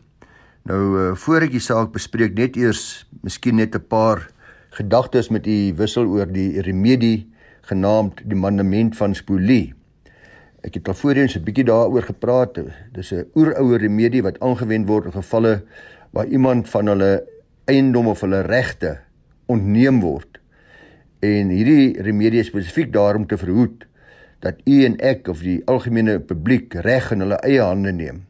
Nou 0.64 1.00
uh, 1.00 1.16
voor 1.16 1.42
ek 1.42 1.52
die 1.52 1.60
saak 1.60 1.92
bespreek 1.92 2.34
net 2.34 2.56
eers 2.56 3.08
miskien 3.22 3.56
net 3.56 3.76
'n 3.76 3.88
paar 3.88 4.28
gedagtes 4.70 5.30
met 5.30 5.48
u 5.48 5.74
wissel 5.76 6.06
oor 6.06 6.28
die 6.28 6.62
remedie 6.62 7.32
genaamd 7.62 8.22
die 8.26 8.38
mandament 8.38 8.98
van 8.98 9.16
Spolie. 9.16 9.74
Ek 10.62 10.74
het 10.74 10.88
al 10.88 10.94
voorheen 10.94 11.30
so 11.30 11.40
'n 11.40 11.44
bietjie 11.44 11.66
daaroor 11.66 12.04
gepraat. 12.04 12.60
Dis 12.92 13.14
'n 13.14 13.30
oeroue 13.36 13.78
remedie 13.78 14.24
wat 14.24 14.40
aangewend 14.40 14.88
word 14.88 15.06
in 15.06 15.12
gevalle 15.12 15.64
waar 16.12 16.26
iemand 16.28 16.70
van 16.70 16.88
hulle 16.88 17.24
eiendom 17.66 18.08
of 18.08 18.22
hulle 18.22 18.42
regte 18.42 19.05
ontneem 19.52 20.00
word. 20.04 20.40
En 21.26 21.52
hierdie 21.54 22.02
remedie 22.02 22.42
is 22.44 22.52
spesifiek 22.52 22.94
daarom 22.94 23.28
te 23.28 23.38
verhoed 23.38 23.86
dat 24.46 24.62
u 24.66 24.84
en 24.86 24.98
ek 25.02 25.28
of 25.32 25.42
die 25.46 25.62
algemene 25.72 26.20
publiek 26.20 26.74
reg 26.86 27.12
in 27.16 27.24
hulle 27.26 27.40
eie 27.48 27.64
hande 27.64 27.94
neem. 27.96 28.24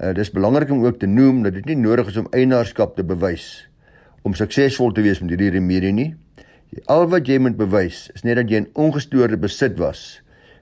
Uh, 0.00 0.14
dis 0.16 0.32
belangrik 0.32 0.70
om 0.72 0.84
ook 0.84 0.98
te 0.98 1.06
noem 1.06 1.42
dat 1.44 1.54
dit 1.58 1.66
nie 1.70 1.78
nodig 1.82 2.08
is 2.10 2.18
om 2.18 2.30
eienaarskap 2.34 2.96
te 2.96 3.04
bewys 3.06 3.66
om 4.26 4.34
suksesvol 4.36 4.92
te 4.92 5.04
wees 5.04 5.20
met 5.22 5.32
hierdie 5.32 5.52
remedie 5.54 5.92
nie. 5.96 6.10
Al 6.92 7.06
wat 7.10 7.28
jy 7.28 7.38
moet 7.42 7.56
bewys 7.58 8.08
is 8.14 8.24
net 8.26 8.38
dat 8.38 8.50
jy 8.50 8.62
in 8.62 8.70
ongestoorde 8.78 9.38
besit 9.40 9.78
was 9.80 10.20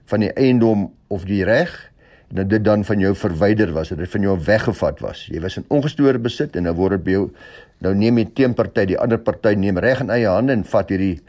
van 0.09 0.23
die 0.23 0.31
eiendom 0.39 0.89
of 1.13 1.25
die 1.29 1.43
reg 1.47 1.73
en 2.29 2.41
dat 2.41 2.49
dit 2.49 2.63
dan 2.65 2.85
van 2.85 3.01
jou 3.01 3.11
verwyder 3.17 3.73
was, 3.73 3.89
dat 3.89 4.01
dit 4.03 4.09
van 4.09 4.25
jou 4.27 4.35
weggevat 4.45 4.99
was. 5.01 5.25
Jy 5.33 5.41
was 5.41 5.57
in 5.57 5.65
ongestoorde 5.73 6.21
besit 6.21 6.55
en 6.55 6.67
nou 6.69 6.75
word 6.77 6.99
dit 6.99 7.05
by 7.07 7.15
jou 7.17 7.25
nou 7.79 7.93
neem 7.95 8.17
jy 8.17 8.25
teenparty, 8.35 8.85
die 8.85 8.99
ander 8.99 9.17
party 9.17 9.55
neem 9.55 9.77
reg 9.77 10.01
in 10.03 10.09
eie 10.09 10.27
hande 10.27 10.53
en 10.53 10.63
vat 10.63 10.89
hierdie 10.89 11.19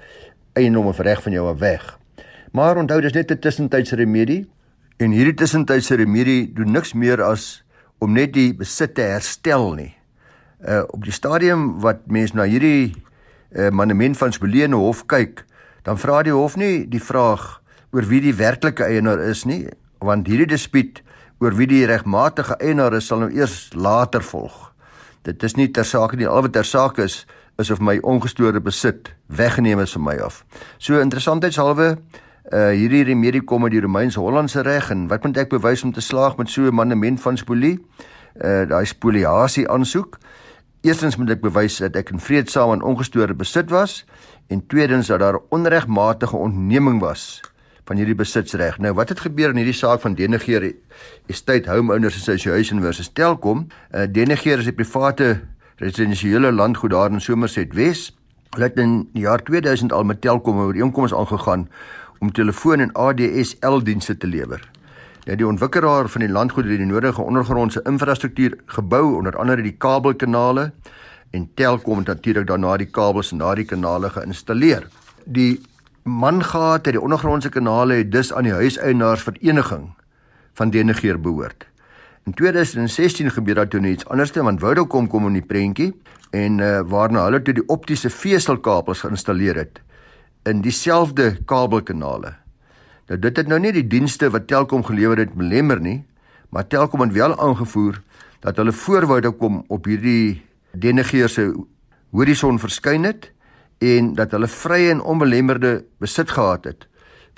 eiendom 0.58 0.90
of 0.90 0.98
reg 0.98 1.22
van 1.22 1.32
jou 1.32 1.46
weg. 1.58 1.98
Maar 2.52 2.76
onthou 2.76 3.00
dis 3.00 3.14
net 3.14 3.30
'n 3.30 3.38
tussentydse 3.38 3.96
remedie 3.96 4.46
en 4.98 5.10
hierdie 5.10 5.34
tussentydse 5.34 5.96
remedie 5.96 6.52
doen 6.52 6.72
niks 6.72 6.94
meer 6.94 7.22
as 7.22 7.62
om 7.98 8.12
net 8.12 8.32
die 8.32 8.52
besit 8.54 8.94
te 8.94 9.02
herstel 9.02 9.74
nie 9.74 9.94
uh 10.66 10.82
op 10.92 11.04
die 11.04 11.12
stadium 11.12 11.80
wat 11.80 12.06
mense 12.06 12.36
na 12.36 12.44
hierdie 12.44 12.92
uh 13.56 13.70
monument 13.70 14.16
van 14.16 14.32
Spolene 14.32 14.76
Hof 14.76 15.06
kyk, 15.06 15.44
dan 15.82 15.98
vra 15.98 16.22
die 16.22 16.34
hof 16.34 16.56
nie 16.56 16.86
die 16.88 17.00
vraag 17.00 17.60
oor 17.92 18.06
wie 18.06 18.20
die 18.20 18.34
werklike 18.36 18.84
eienaar 18.84 19.22
is 19.24 19.44
nie, 19.44 19.66
want 19.98 20.28
hierdie 20.28 20.46
dispuut 20.46 21.00
oor 21.40 21.56
wie 21.56 21.66
die 21.66 21.86
regmatige 21.88 22.58
eienaar 22.60 22.94
is 22.94 23.08
sal 23.08 23.24
nou 23.24 23.30
eers 23.32 23.70
later 23.74 24.22
volg. 24.22 24.69
Dit 25.22 25.42
is 25.42 25.54
nie 25.54 25.68
ter 25.70 25.85
saake 25.85 26.16
nie, 26.16 26.28
al 26.28 26.42
wat 26.46 26.52
ter 26.52 26.64
saake 26.64 27.04
is 27.04 27.26
is 27.61 27.70
of 27.70 27.80
my 27.80 27.98
ongestoorde 28.00 28.61
besit 28.64 29.11
weggeneem 29.26 29.80
is 29.80 29.92
van 29.92 30.02
my 30.02 30.16
af. 30.24 30.44
So 30.78 31.00
interessantheidshalwe 31.00 31.98
uh 32.50 32.70
hierdie 32.72 33.04
remedie 33.04 33.42
kom 33.44 33.64
uit 33.64 33.74
die 33.74 33.83
Romeinse 33.85 34.20
Hollandse 34.20 34.64
reg 34.64 34.88
en 34.90 35.09
wat 35.11 35.26
moet 35.26 35.37
ek 35.37 35.52
bewys 35.52 35.85
om 35.85 35.92
te 35.92 36.00
slaag 36.00 36.38
met 36.38 36.48
so 36.48 36.62
'n 36.62 36.74
monument 36.74 37.20
van 37.20 37.37
Spolie? 37.37 37.78
Uh 38.40 38.64
daai 38.68 38.87
spoliasie 38.87 39.68
aansoek. 39.68 40.18
Eerstens 40.80 41.16
moet 41.16 41.30
ek 41.30 41.40
bewys 41.40 41.76
dat 41.76 41.96
ek 41.96 42.11
in 42.11 42.20
vredesaam 42.20 42.72
en 42.72 42.83
ongestoorde 42.83 43.35
besit 43.35 43.70
was 43.70 44.04
en 44.48 44.66
tweedens 44.66 45.06
dat 45.06 45.20
daar 45.20 45.38
onregmatige 45.50 46.37
ontneming 46.37 47.00
was 47.00 47.42
van 47.90 47.98
hierdie 47.98 48.14
besitsreg. 48.14 48.76
Nou 48.79 48.92
wat 48.94 49.11
het 49.11 49.18
gebeur 49.24 49.50
in 49.50 49.59
hierdie 49.59 49.74
saak 49.74 50.05
van 50.05 50.14
Denegeer 50.14 50.68
Estate 51.26 51.66
Homeowners 51.66 52.20
Association 52.20 52.79
versus 52.85 53.09
Telkom? 53.11 53.64
Uh, 53.90 54.05
Denegeer 54.07 54.62
is 54.62 54.68
'n 54.70 54.74
private 54.79 55.40
residensiële 55.83 56.53
landgoed 56.53 56.90
daar 56.90 57.11
in 57.11 57.20
Somerset 57.20 57.74
Wes. 57.74 58.16
Hulle 58.55 58.64
het 58.64 58.79
in 58.79 59.09
die 59.12 59.22
jaar 59.22 59.42
2000 59.42 59.92
al 59.92 60.05
met 60.05 60.20
Telkom 60.20 60.59
oor 60.59 60.72
die 60.72 60.83
inkomste 60.83 61.16
aangegaan 61.16 61.68
om 62.20 62.33
telefoon 62.33 62.81
en 62.81 62.92
ADSL 62.92 63.83
dienste 63.83 64.16
te 64.16 64.26
lewer. 64.26 64.70
Ja, 65.24 65.35
die 65.35 65.46
ontwikkelaar 65.46 66.09
van 66.09 66.20
die 66.20 66.31
landgoed 66.31 66.64
het 66.64 66.79
die 66.79 66.87
nodige 66.87 67.22
ondergrondse 67.22 67.83
infrastruktuur 67.83 68.59
gebou, 68.66 69.16
onder 69.16 69.37
andere 69.37 69.62
die 69.62 69.76
kabelkanale 69.79 70.72
en 71.31 71.50
Telkom 71.55 71.98
het 71.98 72.07
natuurlik 72.07 72.46
daarna 72.46 72.76
die 72.76 72.90
kabels 72.90 73.33
en 73.33 73.38
daardie 73.38 73.66
kanale 73.66 74.11
geïnstalleer. 74.11 74.87
Die 75.24 75.61
mangate 76.02 76.90
uit 76.90 76.96
die 76.96 77.00
ondergrondse 77.00 77.48
kanale 77.48 77.94
het 77.94 78.12
dus 78.12 78.32
aan 78.32 78.48
die 78.48 78.52
huiseienaarsvereniging 78.52 79.90
van 80.52 80.70
Denegeer 80.70 81.20
behoort. 81.20 81.66
In 82.26 82.34
2016 82.34 83.30
gebeur 83.30 83.54
daar 83.54 83.68
toe 83.68 83.86
iets 83.86 84.06
anders 84.06 84.30
te 84.30 84.42
want 84.42 84.60
Vodacom 84.60 85.08
kom 85.08 85.26
in 85.26 85.38
die 85.38 85.46
prentjie 85.46 85.92
en 86.30 86.58
uh, 86.58 86.80
waarna 86.86 87.24
hulle 87.24 87.42
toe 87.42 87.54
die 87.54 87.66
optiese 87.66 88.10
veselkabels 88.10 89.00
geïnstalleer 89.04 89.56
het 89.56 89.80
in 90.48 90.60
dieselfde 90.60 91.36
kabelkanale. 91.44 92.34
Nou 93.08 93.18
dit 93.18 93.36
het 93.36 93.48
nou 93.48 93.58
nie 93.60 93.72
die 93.72 93.86
dienste 93.86 94.30
wat 94.30 94.46
Telkom 94.46 94.84
gelewer 94.86 95.18
het 95.18 95.34
belemmer 95.34 95.80
nie, 95.80 96.04
maar 96.48 96.66
Telkom 96.66 97.00
het 97.00 97.12
wel 97.12 97.34
aangevoer 97.34 98.00
dat 98.40 98.56
hulle 98.56 98.72
voorwoude 98.72 99.30
kom 99.30 99.64
op 99.68 99.84
hierdie 99.84 100.42
denegeer 100.72 101.28
se 101.28 101.50
horison 102.10 102.58
verskyn 102.58 103.04
het 103.04 103.32
en 103.80 104.14
dat 104.14 104.34
hulle 104.36 104.48
vrye 104.48 104.90
en 104.92 105.00
onbelemmerde 105.00 105.84
besit 105.98 106.30
gehad 106.36 106.64
het 106.68 106.86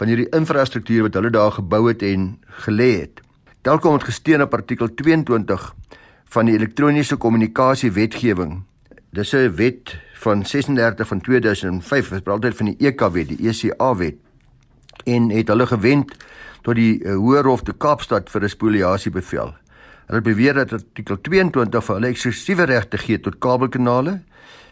van 0.01 0.11
hierdie 0.11 0.31
infrastruktuur 0.35 1.07
wat 1.07 1.15
hulle 1.15 1.31
daar 1.31 1.53
gebou 1.55 1.85
het 1.87 2.03
en 2.03 2.41
gelê 2.65 2.91
het. 3.05 3.21
Telkom 3.63 3.95
het 3.95 4.09
gesteun 4.09 4.43
op 4.43 4.55
artikel 4.55 4.89
22 4.99 5.69
van 6.35 6.49
die 6.49 6.57
elektroniese 6.57 7.17
kommunikasie 7.17 7.93
wetgewing. 7.93 8.63
Dis 9.11 9.35
'n 9.35 9.55
wet 9.55 9.97
van 10.15 10.45
36 10.45 11.07
van 11.07 11.21
2005, 11.21 12.09
dit 12.09 12.23
praat 12.23 12.35
altyd 12.35 12.57
van 12.57 12.67
die 12.67 12.77
EK-wet, 12.79 13.29
die 13.29 13.49
ECA 13.49 13.97
wet. 13.97 14.15
En 15.05 15.31
het 15.31 15.49
hulle 15.49 15.67
gewend 15.67 16.17
tot 16.63 16.75
die 16.75 17.05
uh, 17.05 17.15
Hoër 17.15 17.45
Hof 17.45 17.63
te 17.63 17.73
Kaapstad 17.73 18.31
vir 18.31 18.43
'n 18.43 18.49
spoliasiebevel. 18.49 19.55
Hulle 20.09 20.23
beweer 20.25 20.59
dat 20.59 20.73
artikel 20.77 21.19
22 21.21 21.85
vir 21.87 21.97
hulle 21.99 22.11
eksklusiewe 22.13 22.67
regte 22.69 22.99
gee 22.99 23.21
tot 23.23 23.39
kabelkanale, 23.43 24.19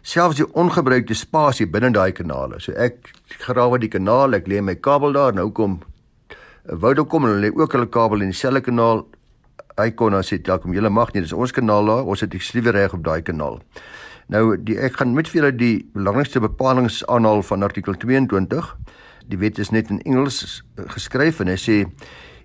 selfs 0.03 0.41
die 0.41 0.49
ongebruikte 0.59 1.15
spasie 1.15 1.69
binne 1.71 1.93
daai 1.95 2.13
kanale. 2.17 2.61
So 2.61 2.73
ek 2.73 3.13
grawe 3.45 3.79
die 3.81 3.91
kanaal, 3.93 4.35
ek 4.39 4.49
lê 4.49 4.61
my 4.65 4.77
kabel 4.81 5.17
daar, 5.17 5.37
nou 5.37 5.51
kom 5.53 5.81
Vodacom 6.71 7.25
en 7.25 7.35
hulle 7.35 7.49
lê 7.49 7.51
ook 7.57 7.73
hulle 7.73 7.89
kabel 7.89 8.23
in 8.27 8.35
dieselfde 8.35 8.61
kanaal. 8.67 9.07
Hy 9.79 9.91
kon 9.97 10.13
dan 10.13 10.25
sê 10.27 10.37
Telkom, 10.45 10.75
julle 10.77 10.91
mag 10.93 11.15
nie, 11.15 11.23
dis 11.25 11.33
ons 11.33 11.55
kanaal 11.57 11.89
daar, 11.89 12.05
ons 12.05 12.21
het 12.21 12.35
eksklusiewe 12.37 12.75
reg 12.77 12.95
op 12.97 13.05
daai 13.07 13.23
kanaal. 13.25 13.61
Nou 14.31 14.55
die 14.55 14.77
ek 14.79 15.01
gaan 15.01 15.15
met 15.17 15.31
vir 15.31 15.41
julle 15.41 15.53
die 15.57 15.77
belangrikste 15.95 16.43
bepalinge 16.45 16.93
aanhaal 17.11 17.43
van 17.43 17.67
artikel 17.67 17.97
22. 17.99 18.69
Die 19.31 19.39
wet 19.41 19.59
is 19.59 19.73
net 19.75 19.91
in 19.91 20.03
Engels 20.05 20.61
geskryf 20.95 21.41
en 21.43 21.51
hy 21.51 21.57
sê 21.59 21.79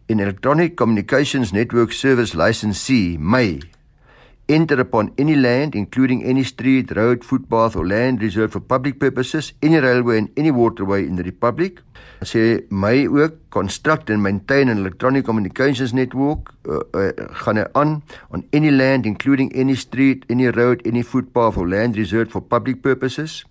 in 0.07 0.19
electronic 0.19 0.77
communications 0.77 1.51
network 1.51 1.91
service 1.91 2.35
licensee 2.35 3.17
may 3.17 3.59
enter 4.47 4.79
upon 4.79 5.11
any 5.17 5.35
land 5.35 5.73
including 5.73 6.23
any 6.23 6.43
street, 6.43 6.95
road, 6.95 7.23
footpath 7.23 7.75
or 7.75 7.87
land 7.87 8.21
reserved 8.21 8.53
for 8.53 8.59
public 8.59 8.99
purposes, 8.99 9.53
any 9.63 9.77
railway 9.77 10.19
and 10.19 10.29
any 10.37 10.51
waterway 10.51 11.03
in 11.03 11.15
the 11.15 11.23
republic. 11.23 11.81
Sê 12.21 12.63
may 12.69 13.07
ook 13.07 13.33
construct 13.49 14.09
and 14.09 14.23
maintain 14.23 14.69
an 14.69 14.77
electronic 14.77 15.25
communications 15.25 15.93
network 15.93 16.53
uh, 16.67 16.79
uh, 16.93 17.11
gaan 17.43 17.57
hy 17.57 17.65
aan 17.75 18.01
on 18.31 18.45
any 18.53 18.71
land 18.71 19.05
including 19.05 19.51
any 19.53 19.75
street, 19.75 20.25
any 20.29 20.47
road, 20.47 20.81
any 20.85 21.01
footpath 21.01 21.57
or 21.57 21.67
land 21.67 21.97
reserved 21.97 22.31
for 22.31 22.41
public 22.41 22.81
purposes 22.81 23.43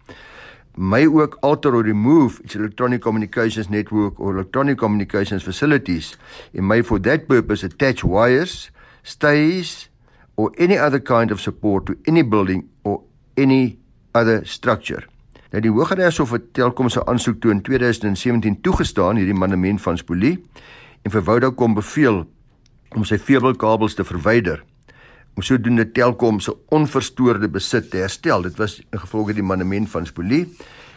may 0.77 1.07
ook 1.07 1.39
alter 1.41 1.75
or 1.75 1.83
remove 1.83 2.41
its 2.45 2.55
electronic 2.55 3.01
communications 3.01 3.69
network 3.69 4.21
or 4.21 4.35
electronic 4.35 4.79
communications 4.79 5.43
facilities 5.43 6.17
and 6.55 6.67
may 6.69 6.83
for 6.83 6.99
that 7.01 7.29
purpose 7.29 7.63
attach 7.63 8.05
wires, 8.05 8.71
stays 9.03 9.89
or 10.37 10.51
any 10.59 10.77
other 10.77 11.01
kind 11.01 11.31
of 11.31 11.41
support 11.41 11.87
to 11.87 11.97
any 12.07 12.23
building 12.23 12.69
or 12.85 13.03
any 13.37 13.79
other 14.15 14.45
structure. 14.45 15.05
Nou 15.55 15.63
die 15.63 15.71
Hooggeregshof 15.71 16.33
het 16.35 16.47
Telkom 16.57 16.89
se 16.91 17.03
aansoek 17.07 17.39
toe 17.41 17.53
in 17.55 17.61
2017 17.63 18.57
toegestaan 18.67 19.21
hierdie 19.21 19.37
mandement 19.39 19.79
van 19.85 19.99
spolie 20.01 20.35
en 21.07 21.13
vir 21.15 21.23
Vodacom 21.23 21.77
beveel 21.79 22.25
om 22.99 23.05
sy 23.07 23.21
veebelkabels 23.23 23.95
te 23.95 24.07
verwyder 24.07 24.65
om 25.35 25.43
sodoende 25.43 25.87
Telkom 25.93 26.41
se 26.41 26.55
onverstoorde 26.69 27.49
besit 27.49 27.91
te 27.91 28.03
herstel. 28.05 28.43
Dit 28.43 28.57
was 28.57 28.79
gevolge 28.91 29.35
die 29.35 29.43
mandement 29.43 29.91
van 29.91 30.07
Spolie 30.07 30.47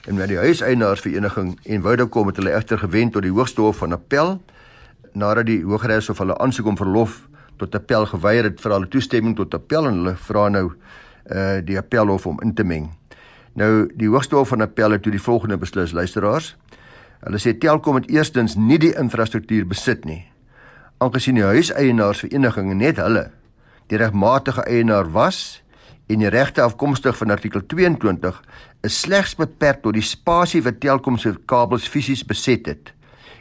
en 0.08 0.16
met 0.16 0.30
die 0.30 0.38
huiseienaarsvereniging 0.38 1.56
en 1.64 1.82
Vodacom 1.82 2.30
het 2.30 2.38
hulle 2.40 2.54
egter 2.56 2.80
gewend 2.80 3.14
tot 3.14 3.26
die 3.26 3.34
Hoogste 3.34 3.62
Hof 3.62 3.82
van 3.82 3.98
Appel 3.98 4.38
nadat 5.18 5.50
die 5.50 5.64
Hooggeregshof 5.66 6.22
hulle 6.22 6.38
aansoek 6.38 6.70
om 6.70 6.78
verlof 6.78 7.24
tot 7.58 7.76
appel 7.76 8.06
geweier 8.06 8.46
het 8.46 8.62
vir 8.62 8.76
hulle 8.76 8.90
toestemming 8.94 9.34
tot 9.38 9.56
appel 9.58 9.90
en 9.90 10.02
hulle 10.02 10.14
vra 10.30 10.48
nou 10.54 10.68
uh 11.28 11.58
die 11.66 11.76
appelhof 11.76 12.28
om 12.30 12.38
in 12.46 12.54
te 12.56 12.64
meng. 12.64 12.92
Nou 13.58 13.90
die 13.98 14.08
Hoogste 14.08 14.38
Hof 14.38 14.54
van 14.54 14.62
Appel 14.62 14.96
het 14.96 15.04
toe 15.04 15.12
die 15.12 15.22
volgende 15.22 15.58
beslis 15.58 15.92
luisteraars. 15.92 16.54
Hulle 17.26 17.42
sê 17.42 17.58
Telkom 17.58 17.98
het 17.98 18.10
eerstens 18.14 18.56
nie 18.56 18.78
die 18.80 18.94
infrastruktuur 18.94 19.66
besit 19.68 20.06
nie. 20.06 20.22
Aangesien 21.04 21.36
die 21.36 21.44
huiseienaarsvereniging 21.44 22.72
net 22.78 23.02
hulle 23.02 23.26
die 23.92 24.00
regmatige 24.00 24.66
eienaar 24.68 25.12
was 25.12 25.62
en 26.08 26.24
die 26.24 26.32
regte 26.32 26.64
afkomstig 26.64 27.18
van 27.18 27.32
artikel 27.36 27.64
22 27.68 28.42
is 28.88 29.00
slegs 29.02 29.36
beperk 29.40 29.82
tot 29.84 29.98
die 29.98 30.06
spasie 30.06 30.64
wat 30.64 30.80
Telkom 30.84 31.18
se 31.20 31.36
kabels 31.46 31.88
fisies 31.92 32.24
beset 32.28 32.68
het 32.72 32.94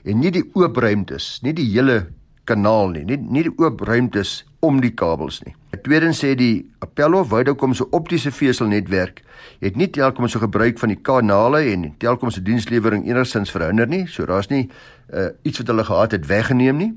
en 0.07 0.21
nie 0.23 0.31
die 0.31 0.45
oop 0.55 0.79
ruimtes, 0.79 1.41
nie 1.43 1.55
die 1.57 1.67
hele 1.73 2.07
kanaal 2.47 2.93
nie, 2.95 3.05
nie 3.09 3.19
nie 3.19 3.47
die 3.49 3.55
oop 3.59 3.83
ruimtes 3.87 4.45
om 4.63 4.79
die 4.83 4.93
kabels 4.95 5.41
nie. 5.45 5.55
Tweedens 5.85 6.23
sê 6.23 6.33
die 6.39 6.65
Appelhof 6.83 7.29
Vodacom 7.31 7.75
se 7.77 7.85
optiese 7.95 8.33
veselnetwerk 8.35 9.21
het 9.63 9.77
nie 9.77 9.89
Telkom 9.93 10.29
se 10.31 10.41
gebruik 10.43 10.81
van 10.81 10.91
die 10.95 10.99
kanale 10.99 11.63
en 11.73 11.91
Telkom 12.01 12.33
se 12.35 12.43
dienslewering 12.43 13.05
enigsins 13.07 13.53
verhinder 13.55 13.89
nie, 13.91 14.07
so 14.11 14.27
daar's 14.27 14.49
nie 14.51 14.65
uh, 14.67 15.29
iets 15.47 15.61
wat 15.63 15.71
hulle 15.73 15.85
gehad 15.87 16.17
het 16.17 16.27
weggeneem 16.31 16.81
nie. 16.81 16.91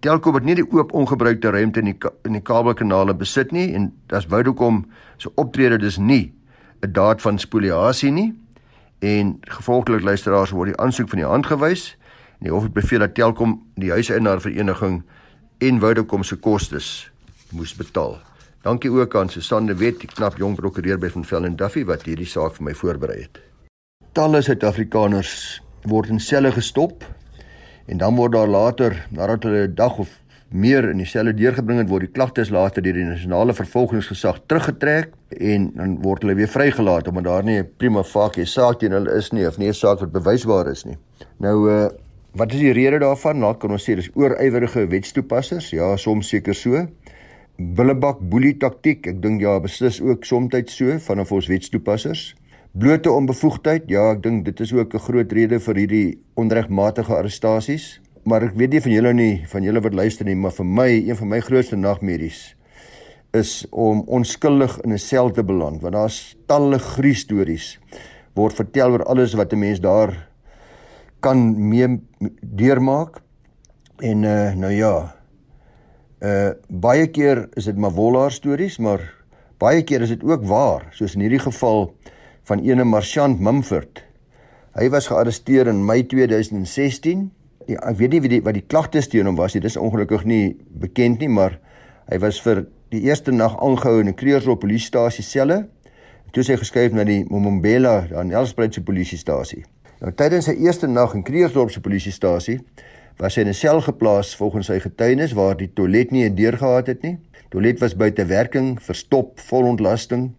Telkom 0.00 0.36
het 0.38 0.44
nie 0.46 0.54
die 0.54 0.66
oop 0.70 0.92
ongebruikte 0.94 1.50
ruimte 1.50 1.82
in 1.82 1.88
die 1.90 2.10
in 2.28 2.36
die 2.36 2.42
kabelkanale 2.44 3.14
besit 3.18 3.50
nie 3.52 3.72
en 3.74 3.90
as 4.14 4.28
Vodacom 4.30 4.84
se 5.18 5.30
optrede 5.34 5.78
dus 5.78 5.98
nie 5.98 6.32
'n 6.82 6.92
daad 6.92 7.22
van 7.22 7.38
spoliasie 7.38 8.10
nie 8.10 8.32
en 9.00 9.38
gevolglik 9.40 10.02
luisteraars 10.02 10.50
word 10.50 10.70
die 10.70 10.78
aansoek 10.78 11.08
van 11.08 11.18
die 11.18 11.26
hand 11.26 11.46
gewys 11.46 11.96
en 12.38 12.46
die 12.46 12.52
hof 12.52 12.62
het 12.62 12.72
beveel 12.72 12.98
dat 12.98 13.14
Telkom 13.14 13.62
die 13.74 13.90
huiseigenaar 13.90 14.40
vereniging 14.40 15.02
en 15.58 15.80
Vodacom 15.80 16.22
se 16.22 16.36
kostes 16.36 17.10
moes 17.50 17.74
betaal. 17.74 18.18
Dankie 18.62 18.90
ook 18.90 19.14
aan 19.16 19.28
Susanne 19.28 19.74
Wet, 19.74 20.00
die 20.00 20.08
knap 20.08 20.36
jong 20.36 20.56
prokureur 20.56 20.98
by 20.98 21.08
Van 21.08 21.24
Velden 21.24 21.56
Duffy 21.56 21.84
wat 21.84 22.02
hierdie 22.02 22.26
saak 22.26 22.54
vir 22.54 22.64
my 22.64 22.74
voorberei 22.74 23.20
het. 23.22 23.40
Talle 24.12 24.42
Suid-Afrikaners 24.42 25.62
word 25.82 26.08
in 26.08 26.20
selle 26.20 26.52
gestop 26.52 27.04
en 27.88 27.96
dan 27.96 28.16
word 28.16 28.32
daar 28.32 28.48
later 28.48 28.96
nadat 29.10 29.42
hulle 29.42 29.66
'n 29.68 29.74
dag 29.74 29.98
of 29.98 30.10
meer 30.48 30.88
in 30.90 30.96
dieselfde 30.96 31.34
deurgebring 31.34 31.78
het 31.78 31.88
word 31.88 32.06
die 32.06 32.12
klagtes 32.12 32.50
later 32.50 32.82
deur 32.82 32.96
die 32.96 33.04
nasionale 33.04 33.52
vervolgingsgesag 33.52 34.40
teruggetrek 34.46 35.12
en 35.28 35.70
dan 35.74 35.98
word 36.02 36.22
hulle 36.22 36.34
weer 36.34 36.48
vrygelaat 36.48 37.08
omdat 37.08 37.24
daar 37.24 37.44
nie 37.44 37.58
'n 37.58 37.68
prima 37.76 38.02
facie 38.02 38.44
saak 38.44 38.78
teen 38.78 38.92
hulle 38.92 39.16
is 39.16 39.32
nie 39.32 39.46
of 39.46 39.58
nie 39.58 39.68
'n 39.68 39.74
saak 39.74 40.00
wat 40.00 40.12
bewysbaar 40.12 40.70
is 40.70 40.84
nie. 40.84 40.96
Nou 41.38 41.70
uh 41.70 41.88
wat 42.32 42.52
is 42.52 42.58
die 42.58 42.72
rede 42.72 42.98
daarvan? 42.98 43.38
Nou 43.38 43.54
kan 43.56 43.70
ons 43.70 43.90
sê 43.90 43.94
dis 43.94 44.10
oorywerige 44.14 44.86
wetstoepassers. 44.86 45.70
Ja, 45.70 45.96
soms 45.96 46.28
seker 46.28 46.54
so. 46.54 46.86
Bullebak 47.56 48.18
boelie 48.20 48.56
taktiek. 48.56 49.06
Ek 49.06 49.22
dink 49.22 49.40
ja, 49.40 49.60
beslis 49.60 50.00
ook 50.00 50.24
soms 50.24 50.54
so 50.66 50.98
vanaf 50.98 51.32
ons 51.32 51.46
wetstoepassers 51.46 52.34
blote 52.78 53.10
onbevoegdheid. 53.10 53.88
Ja, 53.90 54.12
ek 54.14 54.22
dink 54.22 54.44
dit 54.46 54.60
is 54.60 54.72
ook 54.72 54.94
'n 54.94 55.06
groot 55.06 55.32
rede 55.32 55.58
vir 55.60 55.74
hierdie 55.74 56.18
onregmatige 56.34 57.14
arrestasies. 57.14 58.00
Maar 58.24 58.42
ek 58.42 58.54
weet 58.54 58.70
nie 58.70 58.80
van 58.80 58.92
julle 58.92 59.12
nie, 59.12 59.44
van 59.46 59.62
julle 59.62 59.80
wat 59.80 59.94
luister 59.94 60.24
nie, 60.26 60.34
maar 60.34 60.52
vir 60.52 60.64
my, 60.64 60.90
een 61.08 61.16
van 61.16 61.28
my 61.28 61.40
grootste 61.40 61.76
nagmerries 61.76 62.56
is 63.32 63.66
om 63.70 64.02
onskuldig 64.06 64.80
in 64.84 64.92
'n 64.92 64.98
sel 64.98 65.30
te 65.30 65.44
beland, 65.44 65.82
want 65.82 65.94
daar's 65.94 66.36
talle 66.46 66.78
gruie 66.78 67.14
stories 67.14 67.78
word 68.34 68.54
vertel 68.54 68.90
oor 68.90 69.04
alles 69.04 69.34
wat 69.34 69.52
'n 69.52 69.58
mens 69.58 69.80
daar 69.80 70.28
kan 71.20 71.68
mee 71.68 72.00
deurmaak. 72.40 73.20
En 73.98 74.22
uh 74.22 74.54
nou 74.54 74.72
ja. 74.72 75.14
Uh 76.20 76.50
baie 76.68 77.06
keer 77.06 77.48
is 77.54 77.64
dit 77.64 77.76
maar 77.76 77.92
wollaar 77.92 78.30
stories, 78.30 78.78
maar 78.78 79.14
baie 79.58 79.82
keer 79.82 80.00
is 80.02 80.08
dit 80.08 80.22
ook 80.24 80.44
waar, 80.44 80.86
soos 80.90 81.14
in 81.14 81.20
hierdie 81.20 81.42
geval 81.42 81.94
van 82.48 82.62
ene 82.64 82.84
Marchant 82.84 83.40
Mumford. 83.40 84.00
Hy 84.78 84.88
was 84.92 85.08
gearresteer 85.10 85.68
in 85.68 85.82
Mei 85.84 86.02
2016. 86.06 87.26
Die, 87.68 87.76
ek 87.76 87.98
weet 87.98 88.14
nie 88.14 88.20
wie 88.24 88.30
die, 88.32 88.42
wat 88.46 88.56
die 88.56 88.64
klagtes 88.64 89.10
teen 89.12 89.28
hom 89.28 89.36
was 89.36 89.56
nie. 89.56 89.62
Dis 89.64 89.76
ongelukkig 89.76 90.24
nie 90.28 90.56
bekend 90.80 91.20
nie, 91.20 91.28
maar 91.28 91.58
hy 92.08 92.20
was 92.22 92.40
vir 92.44 92.64
die 92.94 93.02
eerste 93.04 93.34
nag 93.36 93.58
aangehou 93.60 94.00
in 94.00 94.08
'n 94.08 94.16
Kreersdorp 94.16 94.60
polisiestasie 94.60 95.24
selle. 95.24 95.66
Toe 96.32 96.44
sy 96.44 96.56
geskuif 96.56 96.92
na 96.92 97.04
die 97.04 97.24
Momombela 97.28 98.08
aan 98.16 98.32
Elspruit 98.32 98.74
se 98.74 98.80
polisiestasie. 98.80 99.64
Nou 100.00 100.12
tydens 100.12 100.44
sy 100.44 100.56
eerste 100.56 100.86
nag 100.86 101.14
in 101.14 101.22
Kreersdorp 101.22 101.70
se 101.70 101.80
polisiestasie 101.80 102.60
was 103.18 103.34
hy 103.36 103.42
in 103.42 103.48
'n 103.48 103.54
sel 103.54 103.80
geplaas 103.80 104.36
volgens 104.36 104.66
sy 104.66 104.80
getuienis 104.80 105.32
waar 105.32 105.56
die 105.56 105.72
toilet 105.74 106.10
nie 106.10 106.24
'n 106.24 106.34
deur 106.34 106.56
gehad 106.56 106.86
het 106.86 107.02
nie. 107.02 107.18
Toilet 107.50 107.80
was 107.80 107.96
buite 107.96 108.24
werking, 108.26 108.78
verstop, 108.82 109.40
vol 109.40 109.62
ontlasting. 109.62 110.34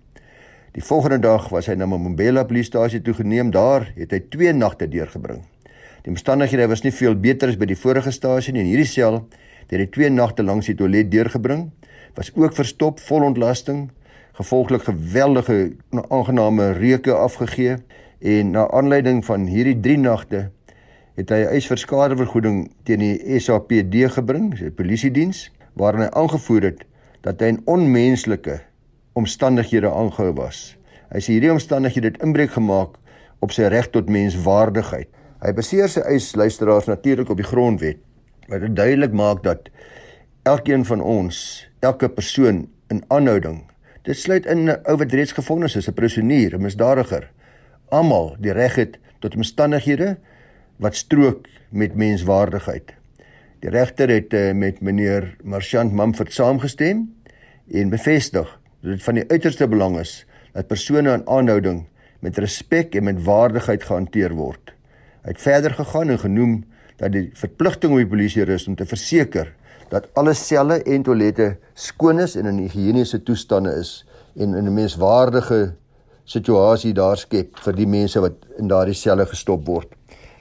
Die 0.80 0.86
volgende 0.88 1.20
dag 1.20 1.50
was 1.52 1.68
hy 1.68 1.76
na 1.76 1.86
Mbombela 1.86 2.46
polisiestasie 2.48 3.02
toe 3.04 3.14
geneem. 3.18 3.52
Daar 3.52 3.90
het 3.98 4.14
hy 4.16 4.22
2 4.32 4.54
nagte 4.56 4.88
deurgebring. 4.88 5.44
Die 6.06 6.14
omstandighede 6.14 6.70
was 6.72 6.86
nie 6.86 6.94
veel 6.96 7.20
beter 7.20 7.52
as 7.52 7.60
by 7.60 7.68
die 7.68 7.76
vorige 7.76 8.14
stasie 8.16 8.54
nie. 8.56 8.64
In 8.64 8.72
hierdie 8.72 8.88
sel 8.88 9.26
het 9.68 9.76
hy 9.76 9.90
2 9.92 10.10
nagte 10.16 10.46
langs 10.48 10.72
die 10.72 10.78
toilet 10.80 11.12
deurgebring. 11.12 11.68
Was 12.16 12.32
ook 12.32 12.56
verstop, 12.56 13.04
vol 13.10 13.28
ontlasting, 13.28 13.90
gevolglik 14.40 14.88
geweldige 14.88 15.76
aangename 16.08 16.72
reuke 16.80 17.12
afgegee 17.12 17.76
En 18.20 18.52
na 18.52 18.68
aanleiding 18.72 19.26
van 19.26 19.46
hierdie 19.48 19.80
3 19.80 19.98
nagte 19.98 20.52
het 21.16 21.30
hy 21.30 21.40
'n 21.44 21.54
eis 21.56 21.68
vir 21.68 21.78
skadevergoeding 21.78 22.72
teen 22.84 23.00
die 23.00 23.40
SAPD 23.40 24.12
gebring, 24.12 24.58
sy 24.58 24.70
polisiediens, 24.72 25.52
waarin 25.74 26.02
hy 26.02 26.10
aangevoer 26.12 26.62
het 26.64 26.84
dat 27.22 27.40
hy 27.40 27.48
in 27.48 27.62
onmenslike 27.66 28.60
omstandighede 29.20 29.92
aangehou 29.92 30.34
was. 30.40 30.76
Hy 31.12 31.22
sê 31.24 31.36
hierdie 31.36 31.52
omstandighede 31.54 32.14
het 32.14 32.22
inbreuk 32.24 32.54
gemaak 32.56 32.98
op 33.44 33.54
sy 33.56 33.70
reg 33.72 33.90
tot 33.94 34.12
menswaardigheid. 34.12 35.10
Hy 35.40 35.52
baseer 35.56 35.92
sy 35.92 36.04
eis 36.12 36.34
luisteraars 36.36 36.90
natuurlik 36.90 37.32
op 37.32 37.40
die 37.40 37.48
grondwet 37.48 38.02
wat 38.50 38.64
dit 38.66 38.76
duidelik 38.76 39.14
maak 39.14 39.44
dat 39.46 39.70
elkeen 40.50 40.86
van 40.86 41.02
ons, 41.06 41.68
elke 41.86 42.10
persoon 42.10 42.64
in 42.90 43.04
aanhouding, 43.14 43.62
dit 44.04 44.18
sluit 44.18 44.46
in 44.46 44.66
'n 44.66 44.82
ou 44.90 44.96
wat 44.98 45.14
reeds 45.14 45.38
gefonnis 45.38 45.76
is, 45.76 45.88
'n 45.88 45.94
prisonier, 45.94 46.56
'n 46.56 46.62
misdadiger, 46.62 47.30
almal 47.90 48.36
die 48.40 48.52
reg 48.52 48.76
het 48.76 48.98
tot 49.20 49.36
omstandighede 49.36 50.18
wat 50.78 50.96
strook 50.96 51.48
met 51.70 51.96
menswaardigheid. 51.96 52.94
Die 53.60 53.70
regter 53.70 54.10
het 54.10 54.34
uh, 54.34 54.52
met 54.54 54.82
meneer 54.82 55.36
Marchant 55.44 55.94
Mumford 55.94 56.34
saamgestem 56.34 57.16
en 57.72 57.90
bevestig 57.90 58.59
dat 58.82 58.92
dit 58.96 59.04
van 59.04 59.20
die 59.20 59.28
uiterste 59.30 59.68
belang 59.68 59.98
is 60.00 60.26
dat 60.54 60.68
persone 60.68 61.14
in 61.14 61.28
aanhouding 61.28 61.86
met 62.20 62.38
respek 62.38 62.96
en 62.96 63.04
met 63.04 63.24
waardigheid 63.24 63.84
gehanteer 63.84 64.34
word. 64.36 64.74
Hy 65.24 65.36
het 65.36 65.42
verder 65.42 65.76
gegaan 65.76 66.10
en 66.10 66.20
genoem 66.20 66.56
dat 67.00 67.14
die 67.16 67.30
verpligting 67.38 67.94
op 67.94 68.02
die 68.02 68.12
polisie 68.12 68.46
rus 68.48 68.68
om 68.68 68.76
te 68.76 68.88
verseker 68.88 69.54
dat 69.90 70.08
alle 70.20 70.34
selle 70.38 70.80
en 70.84 71.04
toilette 71.04 71.56
skoon 71.74 72.20
is 72.20 72.36
en 72.38 72.50
in 72.52 72.62
higiëniese 72.64 73.24
toestande 73.26 73.74
is 73.80 74.04
en 74.36 74.54
in 74.54 74.68
'n 74.68 74.74
menswaardige 74.74 75.74
situasie 76.26 76.94
daar 76.94 77.18
skep 77.18 77.58
vir 77.66 77.74
die 77.74 77.88
mense 77.88 78.20
wat 78.20 78.46
in 78.58 78.68
daardie 78.68 78.94
selle 78.94 79.26
gestop 79.26 79.66
word. 79.66 79.90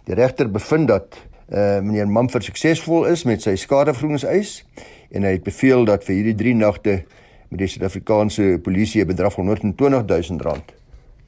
Die 0.04 0.14
regter 0.14 0.50
bevind 0.50 0.88
dat 0.88 1.16
uh, 1.48 1.80
meneer 1.80 2.08
Mumford 2.08 2.44
suksesvol 2.44 3.06
is 3.06 3.24
met 3.24 3.42
sy 3.42 3.56
skadevergoedingseis 3.56 4.64
en 5.10 5.24
hy 5.24 5.32
het 5.38 5.44
beveel 5.44 5.84
dat 5.84 6.04
vir 6.04 6.14
hierdie 6.14 6.34
3 6.34 6.54
nagte 6.54 7.04
met 7.48 7.58
die 7.58 7.68
Suid-Afrikaanse 7.68 8.58
polisie 8.62 9.02
'n 9.02 9.06
bedrag 9.06 9.32
van 9.32 9.46
120 9.46 10.04
000 10.28 10.40
rand 10.40 10.72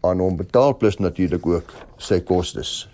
aan 0.00 0.18
hom 0.18 0.37
betaal 0.37 0.76
plus 0.76 0.96
natuurlik 0.96 1.46
ook 1.46 1.74
sy 1.96 2.20
kostes. 2.20 2.88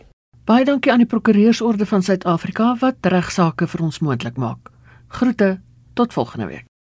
Baie 0.45 0.65
dankie 0.65 0.93
aan 0.93 1.03
die 1.03 1.11
Prokureursorde 1.11 1.87
van 1.87 2.03
Suid-Afrika 2.03 2.77
wat 2.81 2.97
regsaake 3.03 3.67
vir 3.67 3.83
ons 3.83 3.99
moontlik 3.99 4.37
maak. 4.37 4.71
Groete 5.09 5.61
tot 5.95 6.13
volgende 6.13 6.47
week. 6.47 6.67